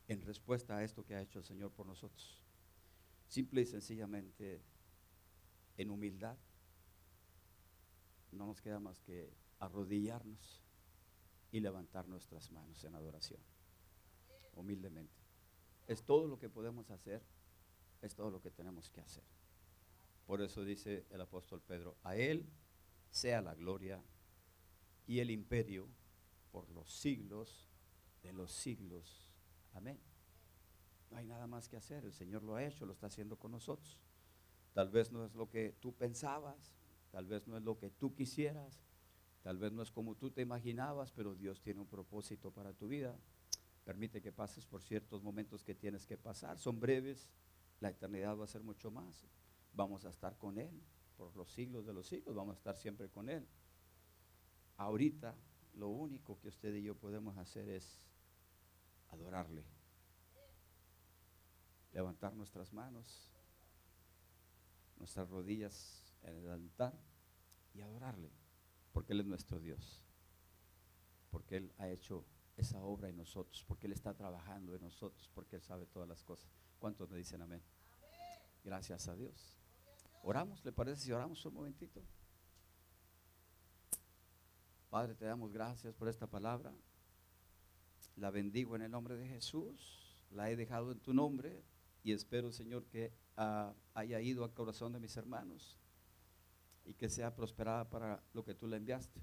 [0.08, 2.42] En respuesta a esto que ha hecho el Señor por nosotros.
[3.28, 4.62] Simple y sencillamente,
[5.76, 6.38] en humildad,
[8.32, 10.62] no nos queda más que arrodillarnos
[11.50, 13.40] y levantar nuestras manos en adoración.
[14.54, 15.22] Humildemente.
[15.86, 17.22] Es todo lo que podemos hacer,
[18.02, 19.24] es todo lo que tenemos que hacer.
[20.26, 22.46] Por eso dice el apóstol Pedro, a Él
[23.10, 24.02] sea la gloria
[25.06, 25.88] y el imperio
[26.52, 27.68] por los siglos
[28.22, 29.30] de los siglos.
[29.72, 29.98] Amén.
[31.10, 33.52] No hay nada más que hacer, el Señor lo ha hecho, lo está haciendo con
[33.52, 33.98] nosotros.
[34.74, 36.76] Tal vez no es lo que tú pensabas,
[37.10, 38.78] tal vez no es lo que tú quisieras,
[39.42, 42.88] tal vez no es como tú te imaginabas, pero Dios tiene un propósito para tu
[42.88, 43.16] vida.
[43.84, 47.30] Permite que pases por ciertos momentos que tienes que pasar, son breves,
[47.80, 49.26] la eternidad va a ser mucho más
[49.78, 50.82] vamos a estar con Él
[51.16, 53.46] por los siglos de los siglos, vamos a estar siempre con Él.
[54.76, 55.36] Ahorita
[55.74, 58.06] lo único que usted y yo podemos hacer es
[59.10, 59.64] adorarle,
[61.92, 63.32] levantar nuestras manos,
[64.96, 66.98] nuestras rodillas en el altar
[67.74, 68.30] y adorarle,
[68.92, 70.04] porque Él es nuestro Dios,
[71.30, 72.24] porque Él ha hecho
[72.56, 76.24] esa obra en nosotros, porque Él está trabajando en nosotros, porque Él sabe todas las
[76.24, 76.50] cosas.
[76.78, 77.62] ¿Cuántos me dicen amén?
[78.64, 79.58] Gracias a Dios.
[80.22, 82.02] Oramos, ¿le parece si oramos un momentito?
[84.90, 86.72] Padre, te damos gracias por esta palabra.
[88.16, 90.24] La bendigo en el nombre de Jesús.
[90.30, 91.62] La he dejado en tu nombre
[92.02, 95.77] y espero, Señor, que ah, haya ido al corazón de mis hermanos
[96.88, 99.20] y que sea prosperada para lo que tú le enviaste.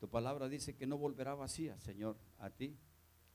[0.00, 2.76] Tu palabra dice que no volverá vacía, Señor, a ti,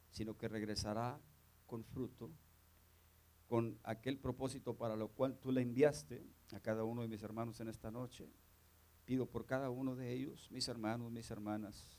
[0.09, 1.19] sino que regresará
[1.67, 2.31] con fruto
[3.47, 7.59] con aquel propósito para lo cual tú le enviaste a cada uno de mis hermanos
[7.59, 8.29] en esta noche.
[9.03, 11.97] Pido por cada uno de ellos, mis hermanos, mis hermanas,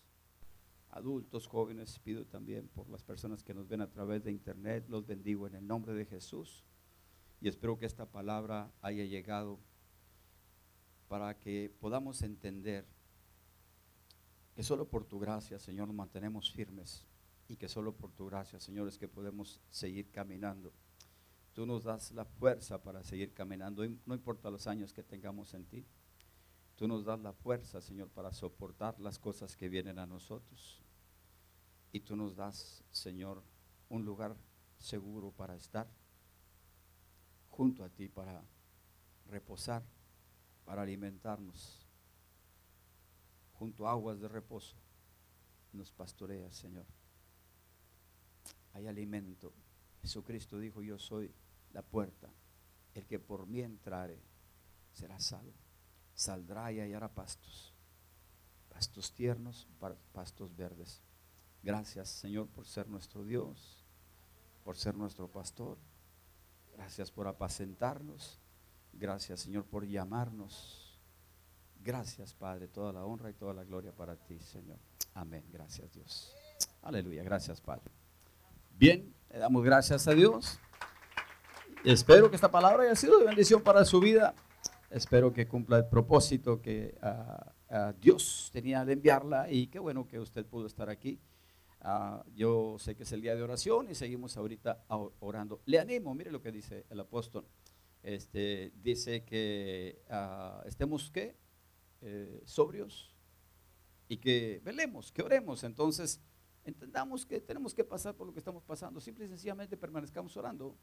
[0.88, 5.06] adultos, jóvenes, pido también por las personas que nos ven a través de internet, los
[5.06, 6.64] bendigo en el nombre de Jesús
[7.42, 9.58] y espero que esta palabra haya llegado
[11.12, 12.86] para que podamos entender
[14.54, 17.04] que solo por tu gracia, Señor, nos mantenemos firmes
[17.48, 20.72] y que solo por tu gracia, Señor, es que podemos seguir caminando
[21.52, 25.66] Tú nos das la fuerza para seguir caminando, no importa los años que tengamos en
[25.66, 25.84] ti.
[26.76, 30.80] Tú nos das la fuerza, Señor, para soportar las cosas que vienen a nosotros.
[31.92, 33.42] Y tú nos das, Señor,
[33.90, 34.34] un lugar
[34.78, 35.86] seguro para estar
[37.50, 38.42] junto a ti, para
[39.26, 39.82] reposar,
[40.64, 41.86] para alimentarnos.
[43.54, 44.76] Junto a aguas de reposo
[45.72, 46.86] nos pastoreas, Señor.
[48.74, 49.52] Hay alimento.
[50.00, 51.32] Jesucristo dijo, yo soy
[51.72, 52.28] la puerta.
[52.94, 54.20] El que por mí entrare
[54.92, 55.54] será salvo.
[56.14, 57.72] Saldrá y hallará pastos.
[58.68, 59.68] Pastos tiernos,
[60.12, 61.02] pastos verdes.
[61.62, 63.84] Gracias, Señor, por ser nuestro Dios,
[64.64, 65.78] por ser nuestro pastor.
[66.72, 68.41] Gracias por apacentarnos.
[68.92, 71.00] Gracias, Señor, por llamarnos.
[71.80, 74.78] Gracias, Padre, toda la honra y toda la gloria para ti, Señor.
[75.14, 75.44] Amén.
[75.50, 76.32] Gracias, Dios.
[76.82, 77.22] Aleluya.
[77.24, 77.90] Gracias, Padre.
[78.78, 80.60] Bien, le damos gracias a Dios.
[81.84, 84.34] Espero que esta palabra haya sido de bendición para su vida.
[84.90, 90.06] Espero que cumpla el propósito que ah, ah, Dios tenía de enviarla y qué bueno
[90.06, 91.18] que usted pudo estar aquí.
[91.80, 94.84] Ah, yo sé que es el día de oración y seguimos ahorita
[95.20, 95.60] orando.
[95.64, 97.44] Le animo, mire lo que dice el apóstol.
[98.02, 100.02] Este, dice que
[100.66, 101.36] estemos ¿qué?
[102.00, 103.14] Eh, sobrios
[104.08, 105.62] y que velemos, que oremos.
[105.62, 106.20] Entonces,
[106.64, 109.00] entendamos que tenemos que pasar por lo que estamos pasando.
[109.00, 110.76] Simple y sencillamente permanezcamos orando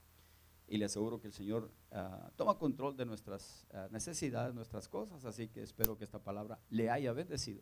[0.67, 5.25] y le aseguro que el Señor ah, toma control de nuestras ah, necesidades, nuestras cosas,
[5.25, 7.61] así que espero que esta palabra le haya bendecido.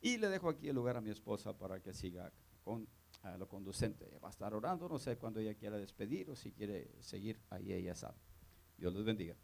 [0.00, 2.32] Y le dejo aquí el lugar a mi esposa para que siga
[2.62, 2.86] con
[3.22, 4.18] ah, lo conducente.
[4.22, 7.72] Va a estar orando, no sé cuándo ella quiera despedir o si quiere seguir, ahí
[7.72, 8.18] ella sabe.
[8.78, 9.36] Dios les bendiga.